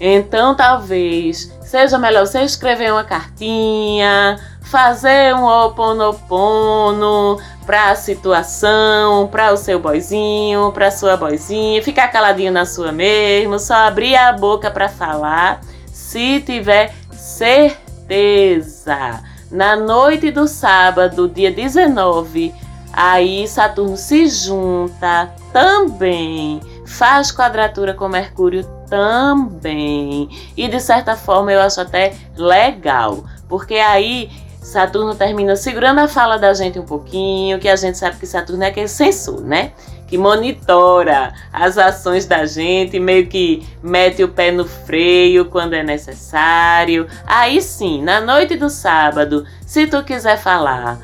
Então, 0.00 0.54
talvez 0.54 1.52
seja 1.60 1.98
melhor 1.98 2.26
você 2.26 2.40
escrever 2.40 2.90
uma 2.90 3.04
cartinha, 3.04 4.40
fazer 4.62 5.34
um 5.34 5.44
oponopono 5.44 7.38
para 7.66 7.90
a 7.90 7.94
situação, 7.94 9.28
para 9.28 9.52
o 9.52 9.58
seu 9.58 9.78
boizinho, 9.78 10.72
para 10.72 10.90
sua 10.90 11.18
boizinha, 11.18 11.82
ficar 11.82 12.08
caladinho 12.08 12.50
na 12.50 12.64
sua 12.64 12.90
mesmo, 12.90 13.58
só 13.58 13.74
abrir 13.74 14.16
a 14.16 14.32
boca 14.32 14.70
para 14.70 14.88
falar, 14.88 15.60
se 15.92 16.40
tiver 16.40 16.94
certeza. 17.12 17.68
Na 19.50 19.76
noite 19.76 20.30
do 20.30 20.48
sábado, 20.48 21.28
dia 21.28 21.50
19, 21.52 22.54
aí 22.92 23.46
Saturno 23.46 23.98
se 23.98 24.26
junta 24.28 25.30
também, 25.52 26.60
faz 26.86 27.30
quadratura 27.30 27.92
com 27.92 28.08
Mercúrio 28.08 28.79
também. 28.90 30.28
E 30.56 30.68
de 30.68 30.80
certa 30.80 31.16
forma 31.16 31.52
eu 31.52 31.60
acho 31.60 31.80
até 31.80 32.12
legal, 32.36 33.24
porque 33.48 33.76
aí 33.76 34.28
Saturno 34.60 35.14
termina 35.14 35.56
segurando 35.56 36.00
a 36.00 36.08
fala 36.08 36.38
da 36.38 36.52
gente 36.52 36.78
um 36.78 36.84
pouquinho, 36.84 37.58
que 37.58 37.68
a 37.68 37.76
gente 37.76 37.96
sabe 37.96 38.18
que 38.18 38.26
Saturno 38.26 38.64
é 38.64 38.66
aquele 38.66 38.88
sensor, 38.88 39.40
né? 39.40 39.72
Que 40.06 40.18
monitora 40.18 41.32
as 41.52 41.78
ações 41.78 42.26
da 42.26 42.44
gente, 42.44 42.98
meio 42.98 43.28
que 43.28 43.66
mete 43.82 44.22
o 44.22 44.28
pé 44.28 44.50
no 44.50 44.66
freio 44.66 45.46
quando 45.46 45.74
é 45.74 45.82
necessário. 45.82 47.06
Aí 47.26 47.62
sim, 47.62 48.02
na 48.02 48.20
noite 48.20 48.56
do 48.56 48.68
sábado, 48.68 49.46
se 49.64 49.86
tu 49.86 50.02
quiser 50.02 50.36
falar 50.36 50.98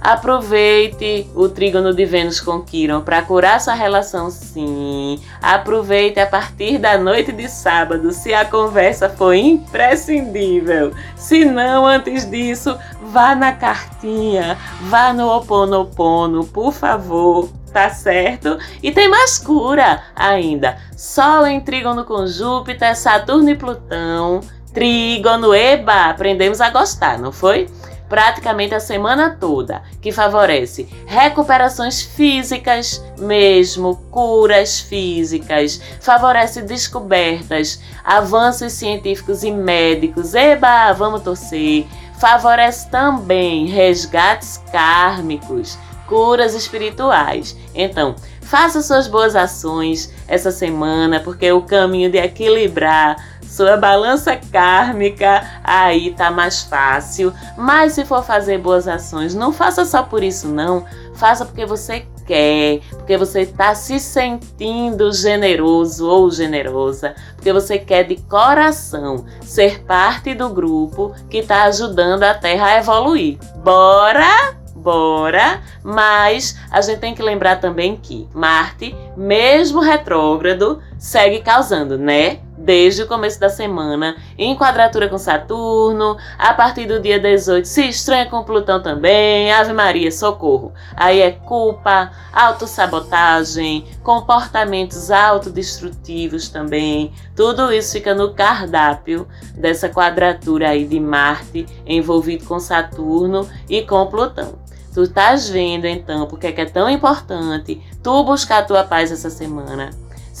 Aproveite 0.00 1.30
o 1.34 1.48
trígono 1.48 1.92
de 1.92 2.06
Vênus 2.06 2.40
com 2.40 2.62
Quiron 2.62 3.02
para 3.02 3.20
curar 3.20 3.60
sua 3.60 3.74
relação, 3.74 4.30
sim. 4.30 5.20
Aproveite 5.42 6.18
a 6.18 6.26
partir 6.26 6.78
da 6.78 6.96
noite 6.96 7.32
de 7.32 7.48
sábado, 7.48 8.10
se 8.10 8.32
a 8.32 8.46
conversa 8.46 9.10
for 9.10 9.34
imprescindível. 9.34 10.92
Se 11.16 11.44
não, 11.44 11.86
antes 11.86 12.28
disso, 12.30 12.78
vá 13.02 13.34
na 13.34 13.52
cartinha, 13.52 14.56
vá 14.82 15.12
no 15.12 15.28
Oponopono, 15.28 16.46
por 16.46 16.72
favor. 16.72 17.48
Tá 17.70 17.88
certo? 17.88 18.58
E 18.82 18.90
tem 18.90 19.08
mais 19.08 19.38
cura 19.38 20.02
ainda. 20.16 20.76
Sol 20.96 21.46
em 21.46 21.60
trígono 21.60 22.04
com 22.04 22.26
Júpiter, 22.26 22.96
Saturno 22.96 23.48
e 23.48 23.54
Plutão. 23.54 24.40
Trígono, 24.74 25.54
eba! 25.54 26.06
Aprendemos 26.06 26.60
a 26.60 26.70
gostar, 26.70 27.16
não 27.16 27.30
foi? 27.30 27.68
Praticamente 28.10 28.74
a 28.74 28.80
semana 28.80 29.36
toda, 29.38 29.82
que 30.02 30.10
favorece 30.10 30.88
recuperações 31.06 32.02
físicas 32.02 33.02
mesmo, 33.16 33.96
curas 34.10 34.80
físicas, 34.80 35.80
favorece 36.00 36.60
descobertas, 36.60 37.80
avanços 38.04 38.72
científicos 38.72 39.44
e 39.44 39.52
médicos. 39.52 40.34
Eba, 40.34 40.92
vamos 40.92 41.22
torcer. 41.22 41.86
Favorece 42.18 42.90
também 42.90 43.66
resgates 43.66 44.62
kármicos 44.70 45.78
curas 46.10 46.54
espirituais. 46.54 47.56
Então, 47.72 48.16
faça 48.42 48.82
suas 48.82 49.06
boas 49.06 49.36
ações 49.36 50.12
essa 50.26 50.50
semana, 50.50 51.20
porque 51.20 51.50
o 51.52 51.62
caminho 51.62 52.10
de 52.10 52.18
equilibrar 52.18 53.39
sua 53.50 53.76
balança 53.76 54.36
kármica 54.36 55.44
aí 55.64 56.12
tá 56.12 56.30
mais 56.30 56.62
fácil. 56.62 57.34
Mas 57.58 57.94
se 57.94 58.04
for 58.04 58.22
fazer 58.22 58.58
boas 58.58 58.86
ações, 58.86 59.34
não 59.34 59.52
faça 59.52 59.84
só 59.84 60.04
por 60.04 60.22
isso 60.22 60.46
não, 60.48 60.84
faça 61.14 61.44
porque 61.44 61.66
você 61.66 62.06
quer, 62.24 62.78
porque 62.90 63.16
você 63.16 63.40
está 63.40 63.74
se 63.74 63.98
sentindo 63.98 65.12
generoso 65.12 66.08
ou 66.08 66.30
generosa, 66.30 67.16
porque 67.34 67.52
você 67.52 67.76
quer 67.76 68.04
de 68.04 68.16
coração 68.22 69.24
ser 69.42 69.82
parte 69.82 70.32
do 70.32 70.48
grupo 70.48 71.12
que 71.28 71.38
está 71.38 71.64
ajudando 71.64 72.22
a 72.22 72.34
Terra 72.34 72.66
a 72.66 72.78
evoluir. 72.78 73.36
Bora! 73.56 74.60
Bora! 74.76 75.60
Mas 75.82 76.56
a 76.70 76.80
gente 76.80 77.00
tem 77.00 77.14
que 77.14 77.22
lembrar 77.22 77.56
também 77.56 77.96
que 77.96 78.28
Marte, 78.32 78.94
mesmo 79.16 79.80
retrógrado, 79.80 80.80
segue 80.98 81.40
causando, 81.40 81.98
né? 81.98 82.38
Desde 82.60 83.02
o 83.02 83.06
começo 83.06 83.40
da 83.40 83.48
semana, 83.48 84.16
em 84.36 84.54
quadratura 84.56 85.08
com 85.08 85.18
Saturno, 85.18 86.16
a 86.38 86.52
partir 86.52 86.86
do 86.86 87.00
dia 87.00 87.18
18 87.18 87.66
se 87.66 87.88
estranha 87.88 88.26
com 88.26 88.44
Plutão 88.44 88.82
também, 88.82 89.50
Ave 89.52 89.72
Maria, 89.72 90.12
socorro. 90.12 90.72
Aí 90.94 91.20
é 91.20 91.32
culpa, 91.32 92.10
autossabotagem, 92.32 93.86
comportamentos 94.02 95.10
autodestrutivos 95.10 96.48
também. 96.48 97.12
Tudo 97.34 97.72
isso 97.72 97.92
fica 97.92 98.14
no 98.14 98.34
cardápio 98.34 99.26
dessa 99.54 99.88
quadratura 99.88 100.68
aí 100.68 100.84
de 100.86 101.00
Marte 101.00 101.66
envolvido 101.86 102.44
com 102.44 102.60
Saturno 102.60 103.48
e 103.68 103.82
com 103.82 104.06
Plutão. 104.06 104.58
Tu 104.92 105.02
estás 105.04 105.48
vendo 105.48 105.86
então 105.86 106.26
porque 106.26 106.48
é 106.48 106.52
que 106.52 106.60
é 106.60 106.66
tão 106.66 106.90
importante 106.90 107.80
tu 108.02 108.24
buscar 108.24 108.58
a 108.58 108.64
tua 108.64 108.84
paz 108.84 109.12
essa 109.12 109.30
semana 109.30 109.90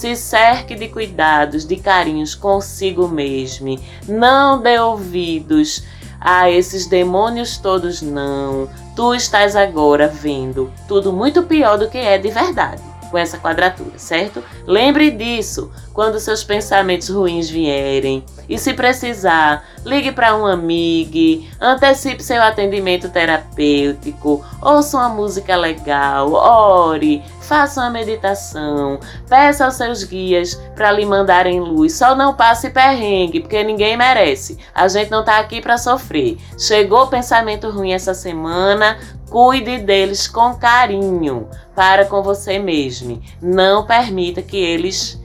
se 0.00 0.16
cerque 0.16 0.74
de 0.74 0.88
cuidados, 0.88 1.66
de 1.66 1.76
carinhos 1.76 2.34
consigo 2.34 3.06
mesmo. 3.06 3.78
Não 4.08 4.58
dê 4.58 4.80
ouvidos 4.80 5.84
a 6.18 6.50
esses 6.50 6.86
demônios 6.86 7.58
todos, 7.58 8.00
não. 8.00 8.66
Tu 8.96 9.14
estás 9.14 9.54
agora 9.54 10.08
vendo 10.08 10.72
tudo 10.88 11.12
muito 11.12 11.42
pior 11.42 11.76
do 11.76 11.90
que 11.90 11.98
é 11.98 12.16
de 12.16 12.30
verdade 12.30 12.89
com 13.10 13.18
essa 13.18 13.38
quadratura, 13.38 13.98
certo? 13.98 14.42
Lembre 14.66 15.10
disso 15.10 15.70
quando 15.92 16.20
seus 16.20 16.44
pensamentos 16.44 17.08
ruins 17.08 17.50
vierem. 17.50 18.24
E 18.48 18.58
se 18.58 18.72
precisar, 18.72 19.64
ligue 19.84 20.12
para 20.12 20.36
um 20.36 20.46
amigo, 20.46 21.46
antecipe 21.60 22.22
seu 22.22 22.42
atendimento 22.42 23.08
terapêutico, 23.08 24.44
ouça 24.60 24.96
uma 24.96 25.08
música 25.08 25.56
legal, 25.56 26.32
ore, 26.32 27.22
faça 27.40 27.80
uma 27.80 27.90
meditação, 27.90 29.00
peça 29.28 29.64
aos 29.64 29.74
seus 29.74 30.04
guias 30.04 30.54
para 30.74 30.92
lhe 30.92 31.04
mandarem 31.04 31.60
luz. 31.60 31.94
Só 31.94 32.14
não 32.14 32.34
passe 32.34 32.70
perrengue, 32.70 33.40
porque 33.40 33.62
ninguém 33.62 33.96
merece. 33.96 34.56
A 34.74 34.86
gente 34.88 35.10
não 35.10 35.20
está 35.20 35.38
aqui 35.38 35.60
para 35.60 35.76
sofrer. 35.76 36.38
Chegou 36.58 37.08
pensamento 37.08 37.68
ruim 37.68 37.92
essa 37.92 38.14
semana, 38.14 38.98
Cuide 39.30 39.78
deles 39.78 40.26
com 40.26 40.54
carinho, 40.56 41.48
para 41.74 42.04
com 42.04 42.20
você 42.20 42.58
mesmo. 42.58 43.22
Não 43.40 43.86
permita 43.86 44.42
que 44.42 44.56
eles 44.56 45.20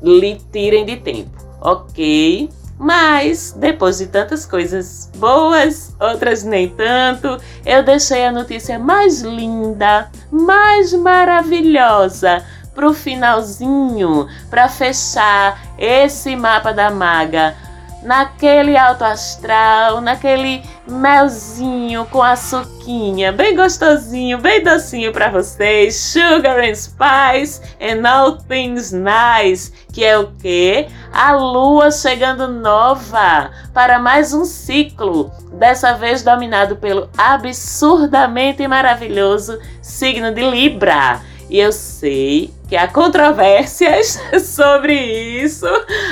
lhe 0.00 0.40
tirem 0.52 0.86
de 0.86 0.96
tempo, 0.96 1.36
ok? 1.60 2.48
Mas, 2.78 3.52
depois 3.56 3.98
de 3.98 4.06
tantas 4.06 4.46
coisas 4.46 5.10
boas, 5.16 5.94
outras 6.00 6.44
nem 6.44 6.68
tanto, 6.68 7.36
eu 7.66 7.82
deixei 7.82 8.24
a 8.24 8.32
notícia 8.32 8.78
mais 8.78 9.22
linda, 9.22 10.08
mais 10.30 10.92
maravilhosa 10.92 12.44
pro 12.74 12.94
finalzinho, 12.94 14.26
para 14.48 14.68
fechar 14.68 15.60
esse 15.78 16.34
mapa 16.36 16.72
da 16.72 16.90
maga 16.90 17.54
naquele 18.02 18.76
alto 18.76 19.04
astral, 19.04 20.00
naquele 20.00 20.62
melzinho 20.88 22.04
com 22.06 22.22
açuquinha, 22.22 23.32
bem 23.32 23.54
gostosinho, 23.54 24.38
bem 24.38 24.62
docinho 24.62 25.12
para 25.12 25.30
vocês. 25.30 25.94
Sugar 25.96 26.58
and 26.58 26.74
spice 26.74 27.60
and 27.80 28.06
all 28.08 28.36
things 28.36 28.92
nice, 28.92 29.72
que 29.92 30.04
é 30.04 30.18
o 30.18 30.28
que? 30.40 30.86
A 31.12 31.32
lua 31.32 31.90
chegando 31.90 32.48
nova 32.48 33.50
para 33.72 33.98
mais 33.98 34.32
um 34.34 34.44
ciclo, 34.44 35.30
dessa 35.52 35.94
vez 35.94 36.22
dominado 36.22 36.76
pelo 36.76 37.08
absurdamente 37.16 38.66
maravilhoso 38.66 39.58
signo 39.80 40.32
de 40.32 40.42
Libra. 40.42 41.20
E 41.48 41.58
eu 41.58 41.70
sei 41.70 42.50
que 42.66 42.76
há 42.76 42.88
controvérsias 42.88 44.18
sobre 44.42 44.94
isso, 44.94 45.66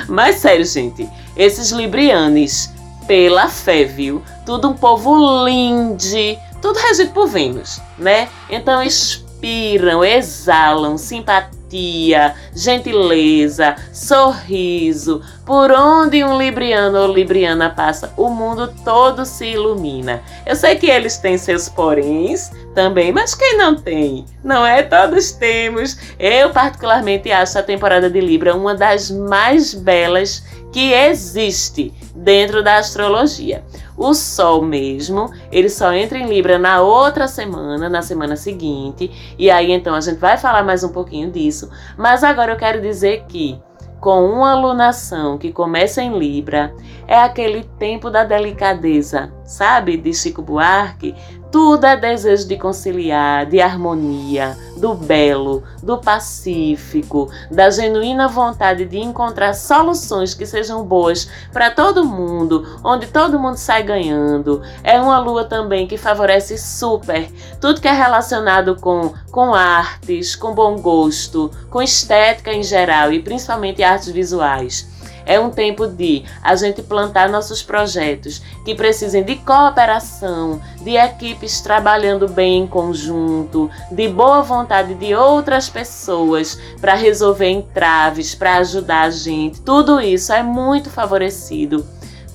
mas 0.07 0.37
sério, 0.37 0.66
gente, 0.66 1.09
esses 1.40 1.70
librianes, 1.70 2.70
pela 3.07 3.48
fé, 3.48 3.85
viu? 3.85 4.22
Tudo 4.44 4.68
um 4.68 4.74
povo 4.74 5.46
lindo, 5.46 5.96
tudo 6.61 6.79
regido 6.79 7.12
por 7.12 7.26
Vênus, 7.26 7.81
né? 7.96 8.29
Então 8.50 8.83
inspiram, 8.83 10.05
exalam 10.05 10.98
simpatia, 10.98 12.35
gentileza, 12.55 13.74
sorriso. 13.90 15.22
Por 15.51 15.73
onde 15.73 16.23
um 16.23 16.39
libriano 16.39 16.97
ou 16.97 17.13
libriana 17.13 17.71
passa, 17.71 18.15
o 18.17 18.29
mundo 18.29 18.73
todo 18.85 19.27
se 19.27 19.47
ilumina. 19.47 20.23
Eu 20.47 20.55
sei 20.55 20.77
que 20.77 20.89
eles 20.89 21.17
têm 21.17 21.37
seus 21.37 21.69
poréns 21.69 22.53
também, 22.73 23.11
mas 23.11 23.35
quem 23.35 23.59
não 23.59 23.75
tem? 23.75 24.25
Não 24.45 24.65
é? 24.65 24.81
Todos 24.85 25.33
temos. 25.33 25.99
Eu, 26.21 26.51
particularmente, 26.51 27.33
acho 27.33 27.59
a 27.59 27.65
temporada 27.65 28.09
de 28.09 28.21
Libra 28.21 28.55
uma 28.55 28.77
das 28.77 29.11
mais 29.11 29.75
belas 29.75 30.45
que 30.73 30.93
existe 30.93 31.93
dentro 32.15 32.63
da 32.63 32.77
astrologia. 32.77 33.65
O 33.97 34.15
Sol 34.15 34.63
mesmo, 34.63 35.33
ele 35.51 35.69
só 35.69 35.93
entra 35.93 36.17
em 36.17 36.29
Libra 36.29 36.61
na 36.61 36.81
outra 36.81 37.27
semana, 37.27 37.89
na 37.89 38.03
semana 38.03 38.37
seguinte, 38.37 39.11
e 39.37 39.51
aí 39.51 39.73
então 39.73 39.97
a 39.97 40.01
gente 40.01 40.19
vai 40.19 40.39
falar 40.39 40.63
mais 40.63 40.85
um 40.85 40.91
pouquinho 40.91 41.29
disso, 41.29 41.69
mas 41.99 42.23
agora 42.23 42.53
eu 42.53 42.57
quero 42.57 42.81
dizer 42.81 43.25
que 43.29 43.61
com 44.01 44.25
uma 44.25 44.53
alunação 44.53 45.37
que 45.37 45.53
começa 45.53 46.03
em 46.03 46.19
Libra, 46.19 46.75
é 47.07 47.17
aquele 47.17 47.65
tempo 47.79 48.11
da 48.11 48.25
delicadeza, 48.25 49.33
sabe? 49.45 49.97
De 49.97 50.15
Chico 50.15 50.41
Buarque, 50.41 51.15
tudo 51.51 51.85
é 51.85 51.97
desejo 51.97 52.47
de 52.47 52.57
conciliar, 52.57 53.47
de 53.47 53.61
harmonia, 53.61 54.57
do 54.77 54.95
belo, 54.95 55.63
do 55.83 55.99
pacífico, 55.99 57.31
da 57.51 57.71
genuína 57.71 58.29
vontade 58.29 58.85
de 58.85 58.99
encontrar 58.99 59.55
soluções 59.55 60.33
que 60.33 60.47
sejam 60.47 60.85
boas 60.85 61.29
para 61.53 61.71
todo 61.71 62.05
mundo, 62.05 62.79
onde 62.85 63.07
todo 63.09 63.39
mundo 63.39 63.57
sai 63.57 63.83
ganhando. 63.83 64.63
É 64.83 65.01
uma 65.01 65.19
lua 65.19 65.45
também 65.45 65.87
que 65.87 65.97
favorece 65.97 66.57
super 66.57 67.31
tudo 67.61 67.81
que 67.81 67.89
é 67.89 67.93
relacionado 67.93 68.77
com, 68.77 69.13
com 69.31 69.55
artes, 69.55 70.35
com 70.35 70.55
bom 70.55 70.81
gosto, 70.81 71.51
com 71.69 71.83
estética 71.83 72.53
em 72.53 72.63
geral 72.63 73.13
e 73.13 73.23
principalmente 73.23 73.83
artes 73.83 74.09
visuais. 74.09 75.00
É 75.25 75.39
um 75.39 75.51
tempo 75.51 75.87
de 75.87 76.25
a 76.43 76.55
gente 76.57 76.83
plantar 76.83 77.29
nossos 77.29 77.63
projetos 77.63 78.43
que 78.65 78.75
precisem 78.75 79.23
de 79.23 79.37
cooperação, 79.37 80.61
de 80.83 80.97
equipes 80.97 81.61
trabalhando 81.61 82.29
bem 82.29 82.63
em 82.63 82.67
conjunto, 82.67 83.71
de 83.91 84.09
boa 84.09 84.43
vontade 84.43 84.95
de 84.95 85.15
outras 85.15 85.69
pessoas 85.69 86.59
para 86.81 86.95
resolver 86.95 87.49
entraves, 87.49 88.35
para 88.35 88.57
ajudar 88.57 89.03
a 89.03 89.11
gente. 89.11 89.61
Tudo 89.61 90.01
isso 90.01 90.33
é 90.33 90.43
muito 90.43 90.91
favorecido 90.91 91.87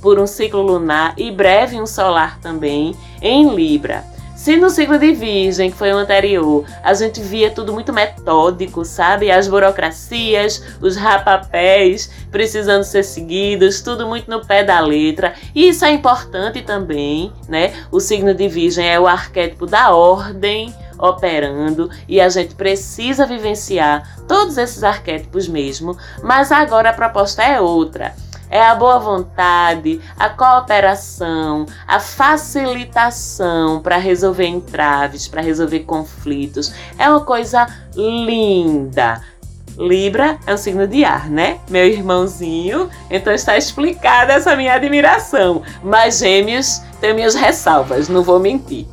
por 0.02 0.20
um 0.20 0.28
ciclo 0.28 0.62
lunar 0.62 1.14
e 1.18 1.32
breve 1.32 1.82
um 1.82 1.88
solar 1.88 2.40
também 2.40 2.96
em 3.22 3.54
Libra. 3.56 4.15
Se 4.46 4.58
no 4.58 4.70
ciclo 4.70 5.00
de 5.00 5.12
Virgem, 5.12 5.72
que 5.72 5.76
foi 5.76 5.92
o 5.92 5.98
anterior, 5.98 6.64
a 6.84 6.94
gente 6.94 7.20
via 7.20 7.50
tudo 7.50 7.74
muito 7.74 7.92
metódico, 7.92 8.86
sabe? 8.86 9.32
As 9.32 9.48
burocracias, 9.48 10.62
os 10.80 10.96
rapapés 10.96 12.12
precisando 12.30 12.84
ser 12.84 13.02
seguidos, 13.02 13.82
tudo 13.82 14.06
muito 14.06 14.30
no 14.30 14.46
pé 14.46 14.64
da 14.64 14.80
letra. 14.80 15.34
E 15.56 15.68
isso 15.68 15.84
é 15.84 15.90
importante 15.90 16.62
também, 16.62 17.34
né? 17.50 17.74
O 17.92 18.00
signo 18.00 18.36
de 18.36 18.48
Virgem 18.48 18.88
é 18.88 19.00
o 19.00 19.08
arquétipo 19.08 19.66
da 19.66 19.96
ordem 19.96 20.72
operando 21.00 21.90
e 22.08 22.22
a 22.22 22.30
gente 22.30 22.54
precisa 22.54 23.26
vivenciar 23.26 24.24
todos 24.28 24.60
esses 24.60 24.84
arquétipos 24.84 25.48
mesmo, 25.48 25.98
mas 26.22 26.52
agora 26.52 26.92
a 26.92 26.94
proposta 26.94 27.42
é 27.42 27.60
outra 27.60 28.14
é 28.50 28.62
a 28.62 28.76
boa 28.76 29.00
vontade, 29.00 30.02
a 30.18 30.30
cooperação, 30.30 31.66
a 31.88 32.00
facilitação 32.00 33.82
para 33.82 33.98
resolver 33.98 34.48
entraves, 34.48 35.28
para 35.28 35.42
resolver 35.42 35.82
conflitos. 35.82 36.74
É 36.98 37.10
uma 37.10 37.22
coisa 37.22 37.68
linda. 37.96 39.22
Libra 39.78 40.38
é 40.48 40.54
um 40.54 40.58
signo 40.58 40.88
de 40.88 41.04
ar, 41.04 41.30
né? 41.30 41.60
Meu 41.70 41.86
irmãozinho. 41.86 42.90
Então 43.10 43.34
está 43.34 43.58
explicada 43.58 44.34
essa 44.34 44.56
minha 44.56 44.74
admiração. 44.74 45.64
Mas 45.84 46.20
Gêmeos 46.20 46.82
tem 47.02 47.14
minhas 47.14 47.36
ressalvas, 47.36 48.08
não 48.08 48.24
vou 48.24 48.40
mentir. 48.40 48.86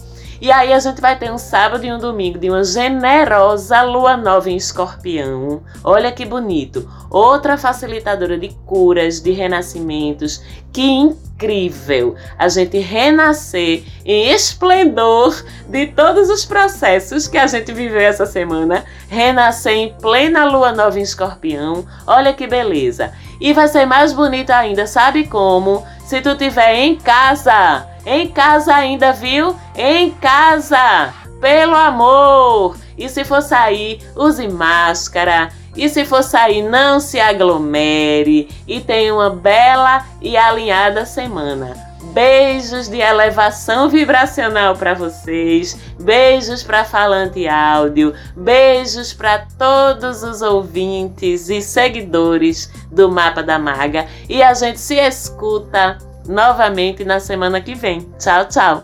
E 0.43 0.51
aí 0.51 0.73
a 0.73 0.81
gente 0.81 1.01
vai 1.01 1.17
ter 1.17 1.31
um 1.31 1.39
sábado 1.39 1.87
e 1.87 1.93
um 1.93 2.01
domingo 2.01 2.37
de 2.37 2.51
uma 2.51 2.65
generosa 2.65 3.81
lua 3.83 4.17
nova 4.17 4.51
em 4.51 4.57
escorpião. 4.57 5.63
Olha 5.85 6.11
que 6.11 6.27
bonito. 6.27 6.91
Outra 7.09 7.57
facilitadora 7.57 8.37
de 8.37 8.49
curas, 8.67 9.21
de 9.21 9.31
renascimentos. 9.31 10.43
Que 10.73 10.83
incrível 10.83 12.17
a 12.37 12.49
gente 12.49 12.77
renascer 12.79 13.85
em 14.05 14.33
esplendor 14.33 15.45
de 15.69 15.87
todos 15.87 16.29
os 16.29 16.45
processos 16.45 17.29
que 17.29 17.39
a 17.39 17.47
gente 17.47 17.73
viveu 17.73 18.01
essa 18.01 18.27
semana. 18.27 18.85
Renascer 19.09 19.75
em 19.75 19.95
plena 19.95 20.45
lua 20.45 20.73
nova 20.73 20.99
em 20.99 21.03
escorpião. 21.03 21.87
Olha 22.05 22.33
que 22.33 22.49
beleza. 22.49 23.13
E 23.41 23.53
vai 23.53 23.69
ser 23.69 23.87
mais 23.87 24.13
bonito 24.13 24.51
ainda, 24.51 24.89
sabe 24.89 25.25
como? 25.29 25.87
Se 26.05 26.21
tu 26.21 26.35
tiver 26.37 26.75
em 26.75 26.97
casa 26.97 27.92
em 28.05 28.29
casa 28.29 28.75
ainda, 28.75 29.13
viu? 29.13 29.57
Em 29.77 30.11
casa! 30.11 31.15
Pelo 31.41 31.75
amor! 31.75 32.77
E 32.97 33.09
se 33.09 33.25
for 33.25 33.43
sair, 33.43 33.99
use 34.17 34.47
máscara. 34.49 35.51
E 35.75 35.89
se 35.89 36.05
for 36.05 36.23
sair, 36.23 36.63
não 36.63 37.01
se 37.01 37.19
aglomere. 37.19 38.49
E 38.67 38.81
tenha 38.81 39.15
uma 39.15 39.31
bela 39.31 40.05
e 40.21 40.37
alinhada 40.37 41.07
semana. 41.07 41.93
Beijos 42.13 42.89
de 42.89 42.99
elevação 42.99 43.89
vibracional 43.89 44.77
para 44.77 44.93
vocês. 44.93 45.79
Beijos 45.99 46.63
para 46.63 46.85
Falante 46.85 47.49
Áudio. 47.49 48.13
Beijos 48.37 49.15
para 49.15 49.47
todos 49.59 50.23
os 50.23 50.43
ouvintes 50.43 51.49
e 51.49 51.63
seguidores 51.63 52.71
do 52.91 53.11
Mapa 53.11 53.43
da 53.43 53.59
Maga. 53.59 54.07
E 54.29 54.43
a 54.43 54.53
gente 54.53 54.79
se 54.79 54.97
escuta 54.97 55.97
novamente 56.27 57.05
na 57.05 57.21
semana 57.21 57.61
que 57.61 57.75
vem. 57.75 58.01
Tchau, 58.19 58.45
tchau! 58.47 58.83